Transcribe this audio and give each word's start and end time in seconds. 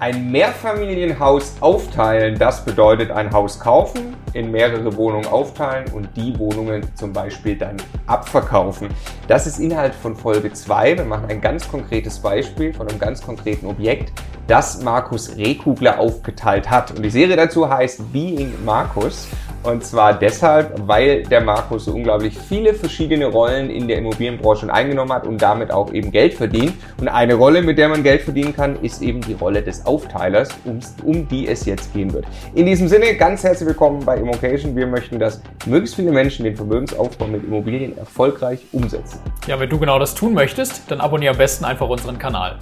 Ein 0.00 0.30
Mehrfamilienhaus 0.30 1.56
aufteilen, 1.58 2.38
das 2.38 2.64
bedeutet 2.64 3.10
ein 3.10 3.32
Haus 3.32 3.58
kaufen, 3.58 4.14
in 4.32 4.52
mehrere 4.52 4.96
Wohnungen 4.96 5.26
aufteilen 5.26 5.90
und 5.92 6.08
die 6.16 6.38
Wohnungen 6.38 6.94
zum 6.94 7.12
Beispiel 7.12 7.56
dann 7.56 7.78
abverkaufen. 8.06 8.90
Das 9.26 9.48
ist 9.48 9.58
Inhalt 9.58 9.96
von 9.96 10.14
Folge 10.14 10.52
2. 10.52 10.98
Wir 10.98 11.04
machen 11.04 11.26
ein 11.28 11.40
ganz 11.40 11.68
konkretes 11.68 12.20
Beispiel 12.20 12.72
von 12.72 12.88
einem 12.88 13.00
ganz 13.00 13.20
konkreten 13.22 13.66
Objekt, 13.66 14.12
das 14.46 14.84
Markus 14.84 15.36
Rehkugler 15.36 15.98
aufgeteilt 15.98 16.70
hat. 16.70 16.92
Und 16.92 17.02
die 17.02 17.10
Serie 17.10 17.34
dazu 17.34 17.68
heißt 17.68 18.12
Being 18.12 18.52
Markus. 18.64 19.26
Und 19.62 19.84
zwar 19.84 20.14
deshalb, 20.18 20.74
weil 20.86 21.24
der 21.24 21.40
Markus 21.40 21.86
so 21.86 21.92
unglaublich 21.92 22.38
viele 22.38 22.74
verschiedene 22.74 23.26
Rollen 23.26 23.70
in 23.70 23.88
der 23.88 23.98
Immobilienbranche 23.98 24.72
eingenommen 24.72 25.12
hat 25.12 25.26
und 25.26 25.42
damit 25.42 25.70
auch 25.70 25.92
eben 25.92 26.10
Geld 26.10 26.34
verdient. 26.34 26.74
Und 27.00 27.08
eine 27.08 27.34
Rolle, 27.34 27.62
mit 27.62 27.76
der 27.76 27.88
man 27.88 28.02
Geld 28.02 28.22
verdienen 28.22 28.54
kann, 28.54 28.76
ist 28.82 29.02
eben 29.02 29.20
die 29.20 29.34
Rolle 29.34 29.62
des 29.62 29.84
Aufteilers, 29.84 30.48
um, 30.64 30.78
um 31.04 31.26
die 31.28 31.48
es 31.48 31.66
jetzt 31.66 31.92
gehen 31.92 32.12
wird. 32.12 32.24
In 32.54 32.66
diesem 32.66 32.88
Sinne, 32.88 33.14
ganz 33.16 33.42
herzlich 33.42 33.68
willkommen 33.68 34.04
bei 34.04 34.16
Immocation. 34.16 34.76
Wir 34.76 34.86
möchten, 34.86 35.18
dass 35.18 35.42
möglichst 35.66 35.96
viele 35.96 36.12
Menschen 36.12 36.44
den 36.44 36.56
Vermögensaufbau 36.56 37.26
mit 37.26 37.44
Immobilien 37.44 37.98
erfolgreich 37.98 38.64
umsetzen. 38.72 39.20
Ja, 39.46 39.58
wenn 39.58 39.68
du 39.68 39.78
genau 39.78 39.98
das 39.98 40.14
tun 40.14 40.34
möchtest, 40.34 40.90
dann 40.90 41.00
abonniere 41.00 41.32
am 41.32 41.38
besten 41.38 41.64
einfach 41.64 41.88
unseren 41.88 42.18
Kanal. 42.18 42.58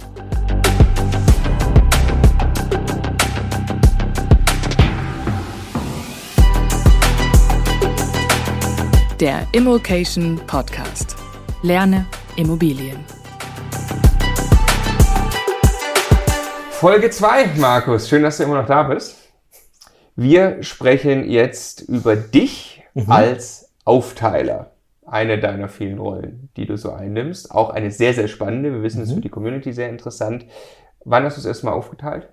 Der 9.19 9.47
Immokation 9.51 10.39
Podcast. 10.45 11.15
Lerne 11.63 12.05
Immobilien. 12.35 13.03
Folge 16.69 17.09
2, 17.09 17.55
Markus. 17.55 18.07
Schön, 18.07 18.21
dass 18.21 18.37
du 18.37 18.43
immer 18.43 18.61
noch 18.61 18.67
da 18.67 18.83
bist. 18.83 19.17
Wir 20.15 20.61
sprechen 20.61 21.27
jetzt 21.27 21.81
über 21.81 22.15
dich 22.15 22.83
mhm. 22.93 23.11
als 23.11 23.73
Aufteiler. 23.85 24.73
Eine 25.07 25.39
deiner 25.39 25.67
vielen 25.67 25.97
Rollen, 25.97 26.49
die 26.55 26.67
du 26.67 26.77
so 26.77 26.91
einnimmst. 26.91 27.49
Auch 27.49 27.71
eine 27.71 27.89
sehr, 27.89 28.13
sehr 28.13 28.27
spannende. 28.27 28.71
Wir 28.71 28.83
wissen, 28.83 29.01
es 29.01 29.07
mhm. 29.07 29.13
ist 29.13 29.15
für 29.15 29.21
die 29.21 29.29
Community 29.29 29.73
sehr 29.73 29.89
interessant. 29.89 30.45
Wann 31.05 31.23
hast 31.23 31.37
du 31.37 31.39
es 31.39 31.47
erstmal 31.47 31.73
aufgeteilt? 31.73 32.29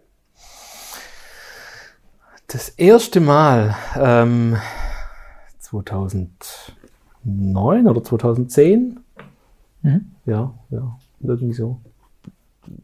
Das 2.47 2.69
erste 2.69 3.20
Mal 3.20 3.75
ähm, 3.98 4.58
2009 7.25 7.89
oder 7.89 8.03
2010. 8.03 9.00
Mhm. 9.83 10.12
Ja, 10.27 10.55
ja, 10.70 10.97
irgendwie 11.20 11.55
so. 11.55 11.80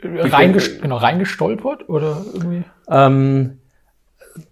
Reingest 0.02 0.82
genau, 0.82 0.98
reingestolpert 0.98 1.88
oder 1.88 2.22
irgendwie? 2.34 2.64
Ähm, 2.88 3.58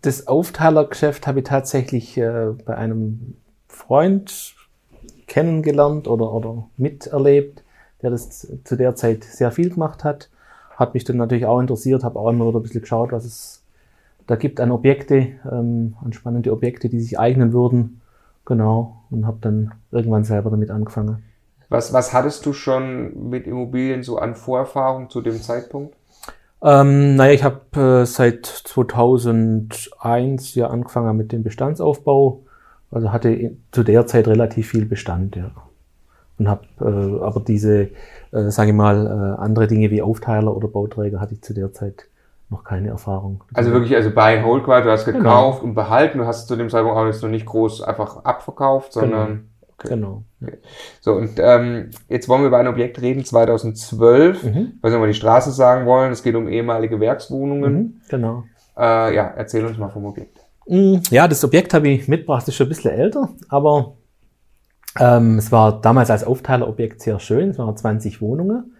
das 0.03 0.27
Aufteilergeschäft 0.27 1.27
habe 1.27 1.41
ich 1.41 1.45
tatsächlich 1.45 2.17
äh, 2.17 2.53
bei 2.65 2.77
einem 2.77 3.37
Freund 3.69 4.55
kennengelernt 5.27 6.09
oder, 6.09 6.33
oder 6.33 6.67
miterlebt, 6.77 7.63
der 8.03 8.11
das 8.11 8.49
zu 8.65 8.77
der 8.77 8.95
Zeit 8.97 9.25
sehr 9.25 9.53
viel 9.53 9.71
gemacht 9.71 10.05
hat. 10.05 10.31
Hat 10.77 10.95
mich 10.95 11.05
dann 11.05 11.17
natürlich 11.17 11.45
auch 11.45 11.61
interessiert, 11.61 12.05
habe 12.05 12.19
auch 12.19 12.31
immer 12.31 12.49
wieder 12.49 12.59
ein 12.59 12.63
bisschen 12.63 12.81
geschaut, 12.81 13.13
was 13.13 13.25
es 13.25 13.63
da 14.27 14.37
gibt 14.37 14.61
an 14.61 14.71
Objekte, 14.71 15.29
ähm, 15.51 15.97
an 16.05 16.13
spannende 16.13 16.53
Objekte, 16.53 16.89
die 16.89 17.01
sich 17.01 17.19
eignen 17.19 17.53
würden. 17.53 18.01
Genau, 18.49 19.05
und 19.11 19.27
habe 19.27 19.39
dann 19.43 19.73
irgendwann 19.91 20.25
selber 20.25 20.49
damit 20.49 20.71
angefangen. 20.71 21.23
Was, 21.69 21.93
was 21.93 22.15
hattest 22.15 22.47
du 22.47 22.55
schon 22.55 23.29
mit 23.29 23.47
Immobilien 23.47 24.03
so 24.03 24.17
an 24.17 24.35
Vorerfahrung 24.35 25.11
zu 25.11 25.21
dem 25.21 25.43
Zeitpunkt? 25.43 25.95
Ähm, 26.63 27.17
naja, 27.17 27.35
ich 27.35 27.45
habe 27.45 27.61
äh, 27.79 28.07
seit 28.07 28.47
2001 28.47 30.55
ja 30.55 30.69
angefangen 30.69 31.15
mit 31.19 31.31
dem 31.31 31.43
Bestandsaufbau. 31.43 32.41
Also 32.91 33.13
hatte 33.13 33.55
zu 33.71 33.83
der 33.83 34.07
Zeit 34.07 34.27
relativ 34.27 34.71
viel 34.71 34.87
Bestand, 34.87 35.37
ja. 35.37 35.51
Und 36.39 36.49
habe 36.49 36.65
äh, 36.81 37.21
aber 37.23 37.41
diese, 37.41 37.91
äh, 38.33 38.49
sage 38.49 38.71
ich 38.71 38.77
mal, 38.77 39.07
äh, 39.07 39.43
andere 39.43 39.67
Dinge 39.67 39.91
wie 39.91 40.01
Aufteiler 40.01 40.57
oder 40.57 40.69
Bauträger 40.69 41.21
hatte 41.21 41.35
ich 41.35 41.43
zu 41.43 41.53
der 41.53 41.75
Zeit 41.75 42.07
noch 42.51 42.65
keine 42.65 42.89
Erfahrung. 42.89 43.45
Also 43.55 43.73
wirklich, 43.73 43.95
also 43.95 44.11
Buy 44.11 44.37
and 44.37 44.47
Hold 44.47 44.65
quasi, 44.65 44.85
du 44.85 44.91
hast 44.91 45.05
genau. 45.05 45.19
gekauft 45.19 45.61
genau. 45.61 45.69
und 45.69 45.75
behalten, 45.75 46.19
du 46.19 46.27
hast 46.27 46.49
zu 46.49 46.57
dem 46.57 46.71
Zeitpunkt 46.71 46.97
auch 46.97 47.07
jetzt 47.07 47.23
noch 47.23 47.29
nicht 47.29 47.47
groß 47.47 47.83
einfach 47.83 48.25
abverkauft, 48.25 48.93
sondern... 48.93 49.27
Genau. 49.27 49.41
Okay. 49.81 49.89
Genau. 49.91 50.25
Okay. 50.43 50.59
So, 51.01 51.13
und 51.13 51.39
ähm, 51.39 51.91
jetzt 52.09 52.29
wollen 52.29 52.43
wir 52.43 52.49
über 52.49 52.59
ein 52.59 52.67
Objekt 52.67 53.01
reden, 53.01 53.25
2012. 53.25 54.43
Mhm. 54.43 54.73
Ob 54.83 54.91
wir 54.91 55.07
die 55.07 55.15
Straße 55.15 55.53
sagen 55.53 55.87
wollen. 55.87 56.11
Es 56.11 56.25
geht 56.25 56.35
um 56.35 56.49
ehemalige 56.49 56.99
Werkswohnungen. 56.99 57.73
Mhm, 57.73 58.01
genau. 58.09 58.43
Äh, 58.77 59.15
ja, 59.15 59.33
erzähl 59.37 59.65
uns 59.65 59.79
mal 59.79 59.91
vom 59.91 60.07
Objekt. 60.07 60.41
Mhm. 60.67 61.03
Ja, 61.11 61.29
das 61.29 61.45
Objekt 61.45 61.75
habe 61.75 61.89
ich 61.89 62.09
mitgebracht, 62.09 62.49
ist 62.49 62.57
schon 62.57 62.67
ein 62.67 62.71
bisschen 62.71 62.91
älter, 62.91 63.29
aber 63.49 63.95
ähm, 64.99 65.39
es 65.39 65.53
war 65.53 65.81
damals 65.81 66.11
als 66.11 66.25
Aufteilerobjekt 66.25 67.01
sehr 67.01 67.21
schön. 67.21 67.51
Es 67.51 67.59
waren 67.59 67.77
20 67.77 68.21
Wohnungen. 68.21 68.75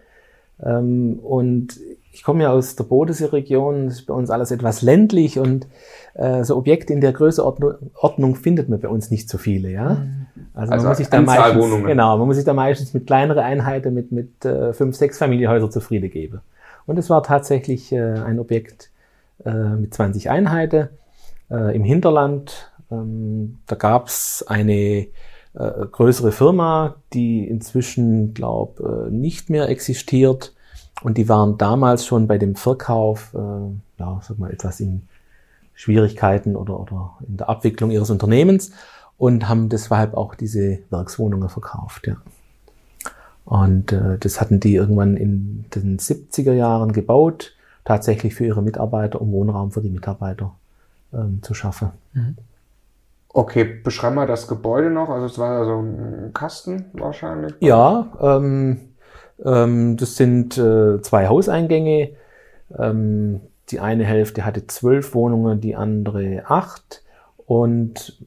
Ähm, 0.61 1.19
und 1.19 1.79
ich 2.11 2.23
komme 2.23 2.43
ja 2.43 2.51
aus 2.51 2.75
der 2.75 2.83
Bodensee-Region, 2.85 3.85
das 3.85 3.95
ist 3.95 4.05
bei 4.05 4.13
uns 4.13 4.29
alles 4.29 4.51
etwas 4.51 4.81
ländlich 4.81 5.37
und 5.39 5.67
äh, 6.15 6.43
so 6.43 6.57
Objekte 6.57 6.91
in 6.93 7.01
der 7.01 7.13
Größeordnung 7.13 8.35
findet 8.35 8.69
man 8.69 8.79
bei 8.79 8.89
uns 8.89 9.11
nicht 9.11 9.29
so 9.29 9.37
viele, 9.37 9.69
ja. 9.69 10.05
Also, 10.53 10.73
also 10.73 10.83
man 10.83 10.91
muss 10.91 10.97
sich 10.97 11.09
da 11.09 11.21
meistens, 11.21 11.85
genau, 11.85 12.17
man 12.17 12.27
muss 12.27 12.35
sich 12.35 12.45
da 12.45 12.53
meistens 12.53 12.93
mit 12.93 13.05
kleineren 13.05 13.43
Einheiten, 13.43 13.93
mit, 13.93 14.11
mit 14.11 14.43
äh, 14.43 14.73
fünf, 14.73 14.95
sechs 14.95 15.17
Familienhäusern 15.17 15.71
zufrieden 15.71 16.09
geben. 16.09 16.41
Und 16.85 16.97
es 16.97 17.09
war 17.09 17.21
tatsächlich 17.21 17.91
äh, 17.91 17.99
ein 17.99 18.39
Objekt 18.39 18.89
äh, 19.45 19.51
mit 19.51 19.93
20 19.93 20.29
Einheiten 20.29 20.89
äh, 21.51 21.75
im 21.75 21.83
Hinterland. 21.83 22.71
Ähm, 22.91 23.59
da 23.67 23.75
gab's 23.75 24.43
eine 24.47 24.73
äh, 24.73 25.07
größere 25.53 26.31
Firma, 26.31 26.95
die 27.13 27.47
inzwischen, 27.47 28.33
glaube 28.33 29.07
äh, 29.07 29.11
nicht 29.11 29.49
mehr 29.51 29.69
existiert 29.69 30.53
und 31.01 31.17
die 31.17 31.29
waren 31.29 31.57
damals 31.57 32.05
schon 32.05 32.27
bei 32.27 32.37
dem 32.37 32.55
Verkauf, 32.55 33.33
äh, 33.33 33.99
ja, 33.99 34.19
sag 34.21 34.39
mal, 34.39 34.51
etwas 34.51 34.79
in 34.79 35.03
Schwierigkeiten 35.73 36.55
oder, 36.55 36.79
oder 36.79 37.13
in 37.27 37.37
der 37.37 37.49
Abwicklung 37.49 37.91
ihres 37.91 38.09
Unternehmens 38.09 38.71
und 39.17 39.47
haben 39.47 39.69
deshalb 39.69 40.15
auch 40.15 40.35
diese 40.35 40.79
Werkswohnungen 40.89 41.49
verkauft, 41.49 42.07
ja. 42.07 42.17
Und 43.45 43.91
äh, 43.91 44.17
das 44.19 44.39
hatten 44.39 44.59
die 44.59 44.75
irgendwann 44.75 45.17
in 45.17 45.65
den 45.73 45.97
70er 45.97 46.53
Jahren 46.53 46.93
gebaut, 46.93 47.55
tatsächlich 47.83 48.35
für 48.35 48.45
ihre 48.45 48.61
Mitarbeiter, 48.61 49.19
um 49.19 49.31
Wohnraum 49.31 49.71
für 49.71 49.81
die 49.81 49.89
Mitarbeiter 49.89 50.53
ähm, 51.13 51.39
zu 51.41 51.55
schaffen. 51.55 51.89
Mhm. 52.13 52.35
Okay, 53.31 53.63
beschreib 53.63 54.13
mal 54.13 54.27
das 54.27 54.47
Gebäude 54.47 54.89
noch. 54.89 55.09
Also 55.09 55.25
es 55.25 55.39
war 55.39 55.65
so 55.65 55.79
ein 55.79 56.31
Kasten 56.33 56.85
wahrscheinlich. 56.93 57.53
Ja, 57.59 58.07
ähm, 58.21 58.88
ähm, 59.43 59.97
das 59.97 60.15
sind 60.15 60.57
äh, 60.57 61.01
zwei 61.01 61.27
Hauseingänge. 61.27 62.11
Ähm, 62.77 63.41
die 63.69 63.79
eine 63.79 64.03
Hälfte 64.03 64.45
hatte 64.45 64.67
zwölf 64.67 65.13
Wohnungen, 65.13 65.61
die 65.61 65.75
andere 65.75 66.43
acht. 66.47 67.03
Und 67.45 68.17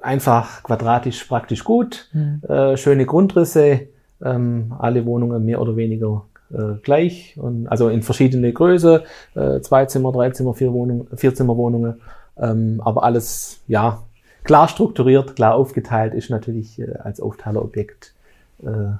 einfach 0.00 0.62
quadratisch 0.62 1.24
praktisch 1.24 1.64
gut. 1.64 2.08
Mhm. 2.12 2.42
Äh, 2.48 2.76
schöne 2.76 3.06
Grundrisse. 3.06 3.88
Ähm, 4.24 4.74
alle 4.78 5.04
Wohnungen 5.04 5.44
mehr 5.44 5.60
oder 5.60 5.76
weniger 5.76 6.26
äh, 6.52 6.74
gleich. 6.82 7.36
Und, 7.36 7.66
also 7.66 7.88
in 7.88 8.02
verschiedene 8.02 8.52
Größe. 8.52 9.04
Äh, 9.34 9.60
zwei 9.60 9.86
Zimmer, 9.86 10.12
drei 10.12 10.30
Zimmer, 10.30 10.54
vier, 10.54 10.72
Wohnungen, 10.72 11.06
vier 11.16 11.34
Zimmer 11.34 11.56
Wohnungen. 11.56 12.00
Ähm, 12.38 12.80
aber 12.84 13.02
alles, 13.02 13.60
ja, 13.66 14.02
klar 14.44 14.68
strukturiert, 14.68 15.36
klar 15.36 15.54
aufgeteilt, 15.54 16.14
ist 16.14 16.30
natürlich 16.30 16.78
äh, 16.80 16.94
als 17.02 17.20
Aufteilerobjekt 17.20 18.14
äh, 18.62 18.96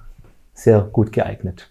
sehr 0.63 0.81
gut 0.81 1.13
geeignet. 1.13 1.69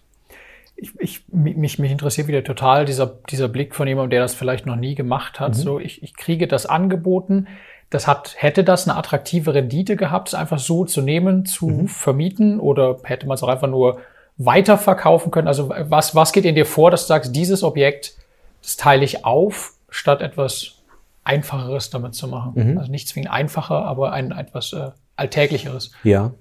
Ich, 0.76 0.92
ich, 0.98 1.24
mich, 1.28 1.78
mich 1.78 1.90
interessiert 1.90 2.26
wieder 2.26 2.42
total 2.42 2.84
dieser, 2.84 3.06
dieser 3.30 3.48
Blick 3.48 3.74
von 3.74 3.86
jemandem, 3.86 4.10
der 4.10 4.20
das 4.22 4.34
vielleicht 4.34 4.66
noch 4.66 4.76
nie 4.76 4.94
gemacht 4.94 5.38
hat. 5.38 5.50
Mhm. 5.56 5.60
So, 5.60 5.78
ich, 5.78 6.02
ich 6.02 6.16
kriege 6.16 6.48
das 6.48 6.66
angeboten. 6.66 7.46
Das 7.90 8.06
hat, 8.06 8.34
hätte 8.38 8.64
das 8.64 8.88
eine 8.88 8.96
attraktive 8.96 9.54
Rendite 9.54 9.96
gehabt, 9.96 10.28
es 10.28 10.34
einfach 10.34 10.58
so 10.58 10.84
zu 10.84 11.02
nehmen, 11.02 11.44
zu 11.44 11.68
mhm. 11.68 11.88
vermieten 11.88 12.58
oder 12.58 12.96
hätte 13.04 13.26
man 13.26 13.34
es 13.34 13.42
auch 13.42 13.48
einfach 13.48 13.68
nur 13.68 14.00
weiterverkaufen 14.38 15.30
können? 15.30 15.46
Also 15.46 15.68
was, 15.68 16.14
was 16.14 16.32
geht 16.32 16.44
in 16.44 16.54
dir 16.54 16.66
vor, 16.66 16.90
dass 16.90 17.02
du 17.02 17.08
sagst, 17.08 17.36
dieses 17.36 17.62
Objekt, 17.62 18.14
das 18.62 18.76
teile 18.76 19.04
ich 19.04 19.24
auf, 19.24 19.74
statt 19.90 20.22
etwas 20.22 20.78
Einfacheres 21.22 21.90
damit 21.90 22.14
zu 22.14 22.28
machen? 22.28 22.52
Mhm. 22.54 22.78
Also 22.78 22.90
nicht 22.90 23.08
zwingend 23.08 23.30
einfacher, 23.30 23.84
aber 23.84 24.12
ein 24.12 24.32
etwas 24.32 24.72
äh, 24.72 24.90
Alltäglicheres. 25.16 25.92
Ja. 26.02 26.32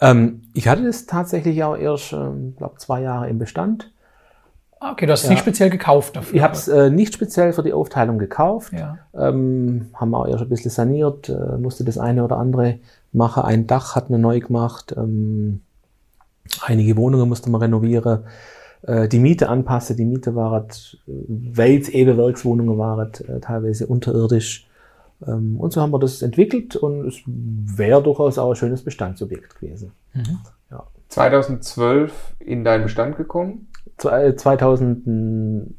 Ähm, 0.00 0.42
ich 0.54 0.68
hatte 0.68 0.84
das 0.84 1.06
tatsächlich 1.06 1.62
auch 1.62 1.76
erst, 1.76 2.12
ähm, 2.12 2.54
glaube 2.56 2.76
zwei 2.78 3.02
Jahre 3.02 3.28
im 3.28 3.38
Bestand. 3.38 3.90
Okay, 4.80 5.06
du 5.06 5.12
hast 5.12 5.20
es 5.20 5.26
ja. 5.26 5.30
nicht 5.30 5.40
speziell 5.40 5.70
gekauft 5.70 6.16
dafür. 6.16 6.36
Ich 6.36 6.42
habe 6.42 6.54
es 6.54 6.66
äh, 6.66 6.90
nicht 6.90 7.14
speziell 7.14 7.52
für 7.52 7.62
die 7.62 7.72
Aufteilung 7.72 8.18
gekauft. 8.18 8.72
Ja. 8.72 8.98
Ähm, 9.14 9.90
haben 9.94 10.14
auch 10.14 10.26
erst 10.26 10.42
ein 10.42 10.48
bisschen 10.48 10.72
saniert, 10.72 11.28
äh, 11.28 11.56
musste 11.58 11.84
das 11.84 11.98
eine 11.98 12.24
oder 12.24 12.38
andere 12.38 12.80
machen. 13.12 13.44
Ein 13.44 13.68
Dach 13.68 13.94
hat 13.94 14.10
man 14.10 14.20
neu 14.20 14.40
gemacht. 14.40 14.92
Ähm, 14.96 15.60
einige 16.62 16.96
Wohnungen 16.96 17.28
musste 17.28 17.48
man 17.50 17.60
renovieren. 17.60 18.24
äh, 18.82 19.06
die 19.06 19.20
Miete 19.20 19.48
anpasse. 19.48 19.94
Die 19.94 20.04
Miete 20.04 20.34
war 20.34 20.66
weit 21.06 21.88
eben 21.88 22.18
Werkswohnungen 22.18 22.76
waren, 22.76 23.12
äh, 23.28 23.38
teilweise 23.38 23.86
unterirdisch. 23.86 24.66
Ähm, 25.26 25.58
und 25.58 25.72
so 25.72 25.80
haben 25.80 25.92
wir 25.92 25.98
das 25.98 26.22
entwickelt 26.22 26.76
und 26.76 27.06
es 27.06 27.22
wäre 27.26 28.02
durchaus 28.02 28.38
auch 28.38 28.50
ein 28.50 28.56
schönes 28.56 28.82
Bestandsobjekt 28.82 29.60
gewesen. 29.60 29.92
Mhm. 30.12 30.38
Ja. 30.70 30.84
2012 31.08 32.36
in 32.40 32.64
deinen 32.64 32.84
Bestand 32.84 33.16
gekommen? 33.16 33.68
2000, 33.98 35.06
äh, 35.06 35.74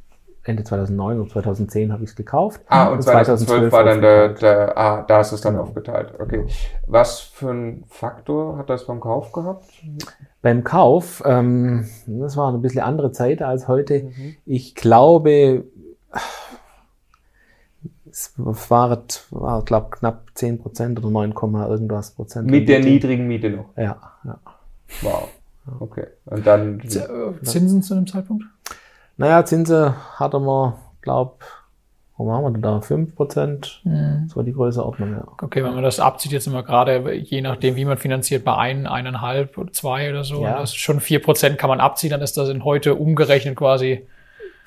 Ende 0.46 0.64
2009 0.64 1.22
oder 1.22 1.30
2010 1.30 1.94
habe 1.94 2.04
ich 2.04 2.10
es 2.10 2.16
gekauft. 2.16 2.62
Ah, 2.68 2.88
und, 2.88 2.96
und 2.96 3.04
2012, 3.04 3.72
2012 3.72 3.72
war 3.72 3.84
dann 3.86 4.02
der, 4.02 4.30
der, 4.30 4.78
ah, 4.78 5.06
da 5.08 5.22
ist 5.22 5.32
es 5.32 5.42
dann 5.42 5.54
genau. 5.54 5.64
aufgeteilt. 5.64 6.14
Okay. 6.20 6.46
Was 6.88 7.20
für 7.20 7.52
ein 7.52 7.84
Faktor 7.88 8.58
hat 8.58 8.70
das 8.70 8.86
beim 8.86 9.00
Kauf 9.00 9.32
gehabt? 9.32 9.66
Beim 10.42 10.66
Kauf, 10.66 11.24
ähm, 11.26 11.88
das 12.08 12.36
war 12.36 12.50
eine 12.50 12.58
bisschen 12.58 12.82
andere 12.82 13.14
Zeit 13.14 13.42
als 13.42 13.70
heute. 13.70 14.04
Mhm. 14.04 14.36
Ich 14.46 14.76
glaube, 14.76 15.64
es 18.14 18.34
war, 18.38 19.04
war 19.32 19.64
glaube 19.64 19.90
knapp 19.90 20.28
10 20.36 20.60
Prozent 20.62 21.00
oder 21.00 21.10
9, 21.10 21.32
irgendwas 21.32 22.12
Prozent. 22.12 22.50
Mit 22.50 22.70
der 22.70 22.80
niedrigen 22.80 23.28
Miete 23.28 23.50
noch? 23.50 23.76
Ja, 23.76 23.98
ja. 24.24 24.40
Wow. 25.02 25.30
Okay. 25.80 26.08
Und 26.26 26.46
dann. 26.46 26.82
Zinsen 27.42 27.82
zu 27.82 27.96
dem 27.96 28.06
Zeitpunkt? 28.06 28.46
Naja, 29.18 29.44
Zinsen 29.46 29.94
hatte 30.20 30.40
man, 30.40 30.74
glaube 31.02 31.38
wo 32.16 32.28
waren 32.28 32.44
wir 32.44 32.52
denn 32.52 32.62
da? 32.62 32.80
5 32.80 33.16
Prozent? 33.16 33.82
Mhm. 33.84 34.26
Das 34.28 34.38
war 34.38 34.44
die 34.44 34.54
Größeordnung, 34.54 35.14
ja. 35.14 35.28
Okay, 35.42 35.64
wenn 35.64 35.74
man 35.74 35.84
das 35.84 36.00
abzieht, 36.00 36.32
jetzt 36.32 36.46
immer 36.46 36.62
gerade, 36.62 37.12
je 37.16 37.42
nachdem, 37.42 37.76
wie 37.76 37.86
man 37.86 37.98
finanziert, 37.98 38.44
bei 38.44 38.56
ein, 38.56 38.86
eineinhalb 38.86 39.58
oder 39.58 39.72
zwei 39.74 40.12
oder 40.12 40.24
so, 40.24 40.44
ja. 40.44 40.60
das 40.60 40.70
ist 40.70 40.76
schon 40.76 41.00
4 41.00 41.24
Prozent 41.24 41.58
kann 41.58 41.70
man 41.70 41.80
abziehen, 41.80 42.12
dann 42.12 42.22
ist 42.22 42.38
das 42.38 42.50
in 42.50 42.64
heute 42.64 42.94
umgerechnet 42.94 43.56
quasi. 43.56 44.08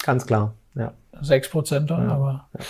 Ganz 0.03 0.27
klar, 0.27 0.55
ja. 0.75 0.93
6 1.21 1.51
Prozent 1.51 1.91
dann, 1.91 2.09
ja. 2.09 2.15
aber. 2.15 2.49
Ja. 2.53 2.65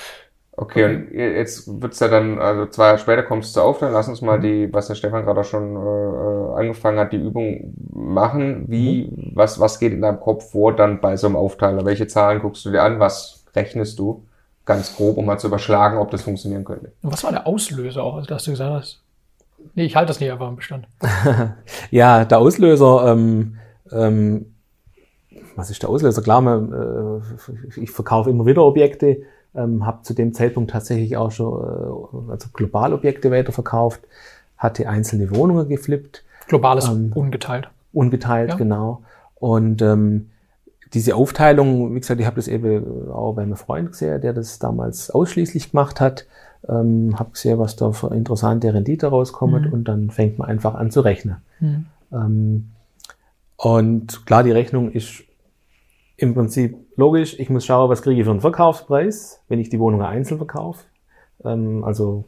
Okay, 0.59 0.85
und 0.85 1.13
jetzt 1.13 1.69
wird's 1.83 2.01
ja 2.01 2.09
dann, 2.09 2.39
also 2.39 2.65
zwei 2.67 2.87
Jahre 2.87 2.99
später 2.99 3.23
kommst 3.23 3.55
du 3.55 3.61
auf, 3.61 3.79
dann 3.79 3.93
lass 3.93 4.09
uns 4.09 4.23
mal 4.23 4.41
die, 4.41 4.73
was 4.73 4.87
der 4.87 4.95
Stefan 4.95 5.27
gerade 5.27 5.45
schon 5.45 5.77
äh, 5.77 6.59
angefangen 6.59 6.99
hat, 6.99 7.13
die 7.13 7.19
Übung 7.19 7.75
machen. 7.93 8.65
Wie, 8.67 9.05
mhm. 9.05 9.33
was, 9.35 9.61
was 9.61 9.79
geht 9.79 9.93
in 9.93 10.01
deinem 10.01 10.19
Kopf 10.19 10.53
vor 10.53 10.75
dann 10.75 11.03
bei 11.03 11.19
so 11.19 11.27
einem 11.27 11.37
Aufteiler? 11.37 11.85
Welche 11.85 12.07
Zahlen 12.07 12.41
guckst 12.41 12.65
du 12.65 12.71
dir 12.71 12.83
an? 12.83 12.99
Was 12.99 13.45
rechnest 13.55 13.99
du? 13.99 14.25
Ganz 14.65 14.97
grob, 14.97 15.19
um 15.19 15.27
mal 15.27 15.39
zu 15.39 15.49
überschlagen, 15.49 15.99
ob 15.99 16.11
das 16.11 16.23
funktionieren 16.23 16.65
könnte. 16.65 16.93
Und 17.03 17.13
was 17.13 17.23
war 17.23 17.33
der 17.33 17.47
Auslöser 17.47 18.03
auch, 18.03 18.27
dass 18.27 18.45
du 18.45 18.53
gesagt 18.53 18.73
hast? 18.73 19.03
Nee, 19.75 19.85
ich 19.85 19.95
halte 19.95 20.09
das 20.09 20.21
nicht 20.21 20.33
einfach 20.33 20.49
im 20.49 20.57
Bestand. 20.57 20.89
ja, 21.91 22.25
der 22.25 22.39
Auslöser, 22.39 23.13
ähm, 23.13 23.59
ähm, 23.93 24.55
was 25.55 25.71
ist 25.71 25.83
der 25.83 25.91
Auslöser? 25.91 26.23
Klar, 26.23 26.41
man, 26.41 26.73
äh, 26.73 27.81
ich 27.81 27.91
verkaufe 27.91 28.31
immer 28.31 28.47
wieder 28.47 28.65
Objekte 28.65 29.19
ähm, 29.57 29.87
habe 29.87 30.03
zu 30.03 30.15
dem 30.15 30.35
Zeitpunkt 30.35 30.71
tatsächlich 30.71 31.17
auch 31.17 31.31
schon 31.31 31.63
äh, 31.63 32.31
also 32.31 32.49
Globalobjekte 32.53 33.31
weiterverkauft, 33.31 34.01
hatte 34.57 34.89
einzelne 34.89 35.35
Wohnungen 35.35 35.69
geflippt. 35.69 36.25
Globales 36.49 36.89
ähm, 36.89 37.13
ungeteilt. 37.15 37.69
Ungeteilt, 37.93 38.51
ja. 38.51 38.57
genau. 38.57 39.03
Und 39.35 39.83
ähm, 39.83 40.31
diese 40.95 41.17
Aufteilung, 41.17 41.95
wie 41.95 42.01
gesagt, 42.01 42.21
ich 42.21 42.27
habe 42.27 42.37
das 42.37 42.49
eben 42.49 43.11
auch 43.11 43.35
bei 43.35 43.43
meinem 43.43 43.57
Freund 43.57 43.93
gesehen, 43.93 44.21
der 44.21 44.33
das 44.33 44.59
damals 44.59 45.11
ausschließlich 45.11 45.73
gemacht 45.73 46.01
hat. 46.01 46.27
Ähm, 46.69 47.19
habe 47.19 47.31
gesehen, 47.31 47.59
was 47.59 47.77
da 47.77 47.93
für 47.93 48.15
interessante 48.15 48.73
Rendite 48.73 49.09
rauskommt 49.09 49.67
mhm. 49.67 49.73
und 49.73 49.85
dann 49.85 50.11
fängt 50.11 50.39
man 50.39 50.49
einfach 50.49 50.75
an 50.75 50.91
zu 50.91 51.01
rechnen. 51.01 51.37
Mhm. 51.61 51.87
Ähm, 52.13 52.71
und 53.57 54.27
klar, 54.27 54.43
die 54.43 54.51
Rechnung 54.51 54.91
ist 54.91 55.26
im 56.17 56.35
Prinzip 56.35 56.77
logisch, 56.97 57.39
ich 57.39 57.51
muss 57.51 57.67
schauen, 57.67 57.91
was 57.91 58.03
kriege 58.03 58.21
ich 58.21 58.25
für 58.25 58.31
einen 58.31 58.41
Verkaufspreis, 58.41 59.43
wenn 59.49 59.59
ich 59.59 59.69
die 59.69 59.79
Wohnung 59.79 60.03
einzeln 60.03 60.39
verkaufe. 60.39 60.85
Ähm, 61.45 61.85
also 61.85 62.25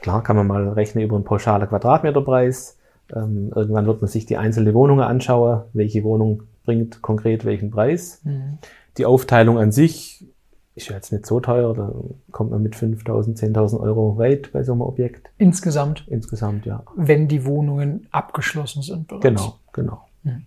klar 0.00 0.22
kann 0.22 0.36
man 0.36 0.46
mal 0.46 0.68
rechnen 0.70 1.04
über 1.04 1.16
einen 1.16 1.24
pauschalen 1.24 1.68
Quadratmeterpreis. 1.68 2.78
Ähm, 3.14 3.52
irgendwann 3.54 3.86
wird 3.86 4.00
man 4.00 4.08
sich 4.08 4.26
die 4.26 4.36
einzelne 4.36 4.74
Wohnung 4.74 5.00
anschauen, 5.00 5.62
welche 5.72 6.02
Wohnung 6.02 6.44
bringt 6.64 7.02
konkret 7.02 7.44
welchen 7.44 7.70
Preis. 7.70 8.20
Mhm. 8.24 8.58
Die 8.96 9.06
Aufteilung 9.06 9.58
an 9.58 9.72
sich 9.72 10.26
ist 10.74 10.88
ja 10.88 10.94
jetzt 10.94 11.12
nicht 11.12 11.26
so 11.26 11.40
teuer, 11.40 11.74
da 11.74 11.92
kommt 12.30 12.50
man 12.50 12.62
mit 12.62 12.74
5.000, 12.74 13.38
10.000 13.38 13.80
Euro 13.80 14.16
weit 14.16 14.52
bei 14.52 14.62
so 14.62 14.72
einem 14.72 14.80
Objekt. 14.80 15.30
Insgesamt? 15.36 16.04
Insgesamt, 16.08 16.64
ja. 16.64 16.82
Wenn 16.96 17.28
die 17.28 17.44
Wohnungen 17.44 18.06
abgeschlossen 18.10 18.82
sind 18.82 19.08
bereits? 19.08 19.22
Genau, 19.22 19.54
genau. 19.72 20.08
Mhm. 20.22 20.46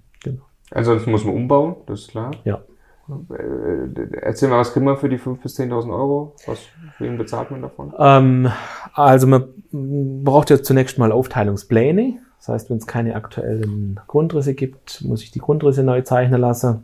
Genau. 0.69 0.79
Ansonsten 0.79 1.11
muss 1.11 1.25
man 1.25 1.35
umbauen, 1.35 1.75
das 1.85 2.01
ist 2.01 2.11
klar. 2.11 2.31
Ja. 2.43 2.61
Äh, 3.07 4.17
erzähl 4.21 4.49
mal, 4.49 4.59
was 4.59 4.73
kriegt 4.73 4.85
man 4.85 4.97
für 4.97 5.09
die 5.09 5.19
5.000 5.19 5.41
bis 5.41 5.59
10.000 5.59 5.93
Euro? 5.93 6.33
Was, 6.47 6.59
wen 6.99 7.17
bezahlt 7.17 7.51
man 7.51 7.61
davon? 7.61 7.93
Ähm, 7.99 8.49
also 8.93 9.27
man 9.27 9.45
braucht 9.71 10.49
ja 10.49 10.61
zunächst 10.61 10.97
mal 10.97 11.11
Aufteilungspläne. 11.11 12.19
Das 12.39 12.49
heißt, 12.49 12.69
wenn 12.69 12.77
es 12.77 12.87
keine 12.87 13.15
aktuellen 13.15 13.99
Grundrisse 14.07 14.53
gibt, 14.53 15.03
muss 15.03 15.23
ich 15.23 15.31
die 15.31 15.39
Grundrisse 15.39 15.83
neu 15.83 16.01
zeichnen 16.01 16.41
lassen. 16.41 16.83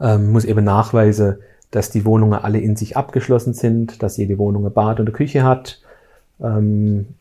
Ähm, 0.00 0.32
muss 0.32 0.44
eben 0.44 0.64
nachweisen, 0.64 1.38
dass 1.70 1.90
die 1.90 2.04
Wohnungen 2.04 2.34
alle 2.34 2.58
in 2.58 2.76
sich 2.76 2.96
abgeschlossen 2.96 3.52
sind, 3.52 4.02
dass 4.02 4.16
jede 4.16 4.38
Wohnung 4.38 4.66
ein 4.66 4.72
Bad 4.72 5.00
und 5.00 5.06
eine 5.06 5.16
Küche 5.16 5.42
hat. 5.42 5.80
Ähm, 6.40 7.14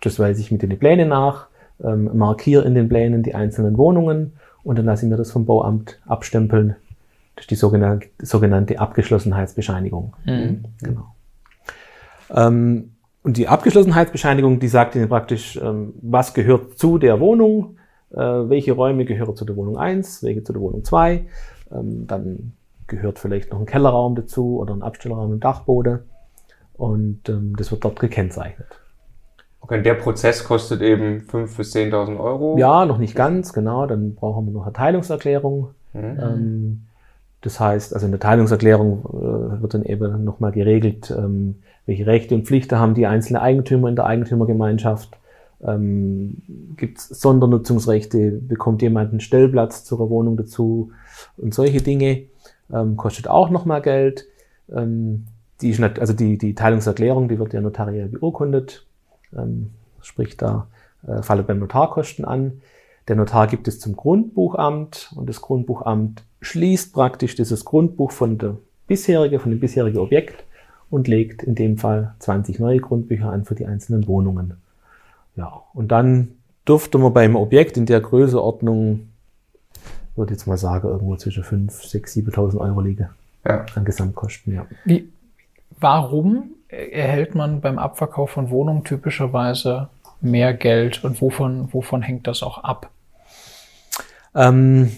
das 0.00 0.18
weise 0.18 0.40
ich 0.40 0.50
mit 0.50 0.62
den 0.62 0.78
Plänen 0.78 1.08
nach, 1.08 1.48
ähm, 1.82 2.10
markiere 2.16 2.64
in 2.64 2.74
den 2.74 2.88
Plänen 2.88 3.22
die 3.22 3.34
einzelnen 3.34 3.78
Wohnungen 3.78 4.34
und 4.64 4.78
dann 4.78 4.86
lasse 4.86 5.04
ich 5.04 5.10
mir 5.10 5.16
das 5.16 5.30
vom 5.30 5.44
Bauamt 5.44 6.00
abstempeln. 6.06 6.76
Das 7.36 7.44
ist 7.44 7.50
die 7.50 7.56
sogenannte, 7.56 8.08
sogenannte 8.20 8.78
Abgeschlossenheitsbescheinigung. 8.78 10.14
Mhm. 10.24 10.64
Genau. 10.82 11.14
Ähm, 12.30 12.92
und 13.22 13.36
die 13.36 13.48
Abgeschlossenheitsbescheinigung, 13.48 14.60
die 14.60 14.68
sagt 14.68 14.94
Ihnen 14.94 15.08
praktisch, 15.08 15.56
ähm, 15.56 15.94
was 16.02 16.34
gehört 16.34 16.78
zu 16.78 16.98
der 16.98 17.20
Wohnung, 17.20 17.76
äh, 18.10 18.18
welche 18.18 18.72
Räume 18.72 19.04
gehören 19.04 19.36
zu 19.36 19.44
der 19.44 19.56
Wohnung 19.56 19.78
1, 19.78 20.22
welche 20.22 20.44
zu 20.44 20.52
der 20.52 20.62
Wohnung 20.62 20.84
2. 20.84 21.26
Ähm, 21.72 22.06
dann 22.06 22.52
gehört 22.86 23.18
vielleicht 23.18 23.50
noch 23.50 23.60
ein 23.60 23.66
Kellerraum 23.66 24.14
dazu 24.14 24.58
oder 24.58 24.74
ein 24.74 24.82
Abstellraum 24.82 25.32
im 25.32 25.40
Dachboden. 25.40 26.00
Und 26.74 27.28
ähm, 27.28 27.54
das 27.56 27.70
wird 27.70 27.84
dort 27.84 27.98
gekennzeichnet. 27.98 28.80
Okay, 29.64 29.82
der 29.82 29.94
Prozess 29.94 30.44
kostet 30.44 30.82
eben 30.82 31.22
5.000 31.22 31.56
bis 31.56 31.74
10.000 31.74 32.20
Euro? 32.20 32.58
Ja, 32.58 32.84
noch 32.84 32.98
nicht 32.98 33.14
ganz, 33.14 33.54
genau. 33.54 33.86
Dann 33.86 34.14
brauchen 34.14 34.44
wir 34.44 34.52
noch 34.52 34.64
eine 34.64 34.74
Teilungserklärung. 34.74 35.68
Mhm. 35.94 36.18
Ähm, 36.20 36.80
das 37.40 37.60
heißt, 37.60 37.94
also 37.94 38.04
in 38.04 38.12
der 38.12 38.20
Teilungserklärung 38.20 39.04
äh, 39.06 39.62
wird 39.62 39.72
dann 39.72 39.82
eben 39.82 40.22
nochmal 40.22 40.52
geregelt, 40.52 41.10
ähm, 41.10 41.62
welche 41.86 42.06
Rechte 42.06 42.34
und 42.34 42.46
Pflichten 42.46 42.78
haben 42.78 42.92
die 42.92 43.06
einzelnen 43.06 43.40
Eigentümer 43.40 43.88
in 43.88 43.96
der 43.96 44.04
Eigentümergemeinschaft. 44.04 45.16
Ähm, 45.66 46.42
Gibt 46.76 46.98
es 46.98 47.08
Sondernutzungsrechte? 47.08 48.32
Bekommt 48.32 48.82
jemand 48.82 49.12
einen 49.12 49.20
Stellplatz 49.20 49.84
zur 49.84 50.10
Wohnung 50.10 50.36
dazu? 50.36 50.90
Und 51.38 51.54
solche 51.54 51.80
Dinge 51.80 52.24
ähm, 52.70 52.98
kostet 52.98 53.28
auch 53.28 53.48
nochmal 53.48 53.80
Geld. 53.80 54.26
Ähm, 54.70 55.24
die, 55.62 55.74
also 55.82 56.12
die, 56.12 56.36
die 56.36 56.54
Teilungserklärung, 56.54 57.28
die 57.28 57.38
wird 57.38 57.54
ja 57.54 57.62
notariell 57.62 58.08
beurkundet. 58.08 58.84
Ähm, 59.36 59.70
sprich, 60.00 60.36
da 60.36 60.66
äh, 61.06 61.22
fallen 61.22 61.46
beim 61.46 61.58
Notar 61.58 61.90
Kosten 61.90 62.24
an. 62.24 62.60
Der 63.08 63.16
Notar 63.16 63.46
gibt 63.46 63.68
es 63.68 63.80
zum 63.80 63.96
Grundbuchamt 63.96 65.12
und 65.14 65.28
das 65.28 65.40
Grundbuchamt 65.40 66.22
schließt 66.40 66.92
praktisch 66.92 67.34
dieses 67.34 67.64
Grundbuch 67.64 68.12
von 68.12 68.38
der 68.38 68.56
bisherige, 68.86 69.38
von 69.38 69.50
dem 69.50 69.60
bisherigen 69.60 69.98
Objekt 69.98 70.44
und 70.90 71.08
legt 71.08 71.42
in 71.42 71.54
dem 71.54 71.76
Fall 71.76 72.14
20 72.20 72.58
neue 72.60 72.80
Grundbücher 72.80 73.30
an 73.30 73.44
für 73.44 73.54
die 73.54 73.66
einzelnen 73.66 74.06
Wohnungen. 74.06 74.54
Ja, 75.36 75.62
und 75.72 75.88
dann 75.88 76.28
dürfte 76.66 76.98
man 76.98 77.12
beim 77.12 77.36
Objekt 77.36 77.76
in 77.76 77.86
der 77.86 78.00
Größeordnung, 78.00 79.08
würde 80.16 80.32
jetzt 80.32 80.46
mal 80.46 80.56
sagen, 80.56 80.88
irgendwo 80.88 81.16
zwischen 81.16 81.44
5, 81.44 81.82
6, 81.84 82.16
7.000 82.16 82.58
Euro 82.58 82.80
liegen. 82.80 83.08
Ja. 83.44 83.66
An 83.74 83.84
Gesamtkosten, 83.84 84.54
ja. 84.54 84.66
Wie, 84.84 85.10
warum 85.78 86.50
erhält 86.90 87.34
man 87.34 87.60
beim 87.60 87.78
Abverkauf 87.78 88.30
von 88.30 88.50
Wohnungen 88.50 88.84
typischerweise 88.84 89.88
mehr 90.20 90.54
Geld 90.54 91.04
und 91.04 91.20
wovon, 91.20 91.72
wovon 91.72 92.02
hängt 92.02 92.26
das 92.26 92.42
auch 92.42 92.58
ab? 92.58 92.90
Ähm, 94.34 94.90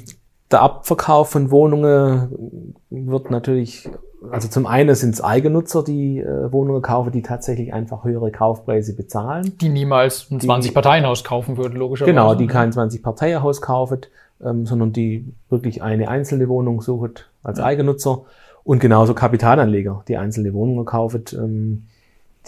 der 0.50 0.62
Abverkauf 0.62 1.30
von 1.30 1.50
Wohnungen 1.50 2.74
wird 2.90 3.30
natürlich, 3.30 3.88
also 4.30 4.48
zum 4.48 4.66
einen 4.66 4.94
sind 4.94 5.14
es 5.14 5.22
Eigennutzer, 5.22 5.82
die 5.82 6.20
äh, 6.20 6.52
Wohnungen 6.52 6.82
kaufen, 6.82 7.10
die 7.10 7.22
tatsächlich 7.22 7.72
einfach 7.72 8.04
höhere 8.04 8.30
Kaufpreise 8.30 8.94
bezahlen. 8.94 9.56
Die 9.60 9.68
niemals 9.68 10.30
ein 10.30 10.40
20-Parteien-Haus 10.40 11.24
kaufen 11.24 11.56
würden, 11.56 11.76
logischerweise. 11.76 12.12
Genau, 12.12 12.34
die 12.34 12.46
kein 12.46 12.70
20-Parteien-Haus 12.70 13.60
kaufen, 13.60 14.02
ähm, 14.44 14.66
sondern 14.66 14.92
die 14.92 15.24
wirklich 15.50 15.82
eine 15.82 16.08
einzelne 16.08 16.48
Wohnung 16.48 16.80
suchen 16.80 17.14
als 17.42 17.58
ja. 17.58 17.64
Eigennutzer. 17.64 18.22
Und 18.66 18.80
genauso 18.80 19.14
Kapitalanleger, 19.14 20.02
die 20.08 20.16
einzelne 20.16 20.52
Wohnungen 20.52 20.84
kaufen, 20.84 21.22
ähm, 21.34 21.82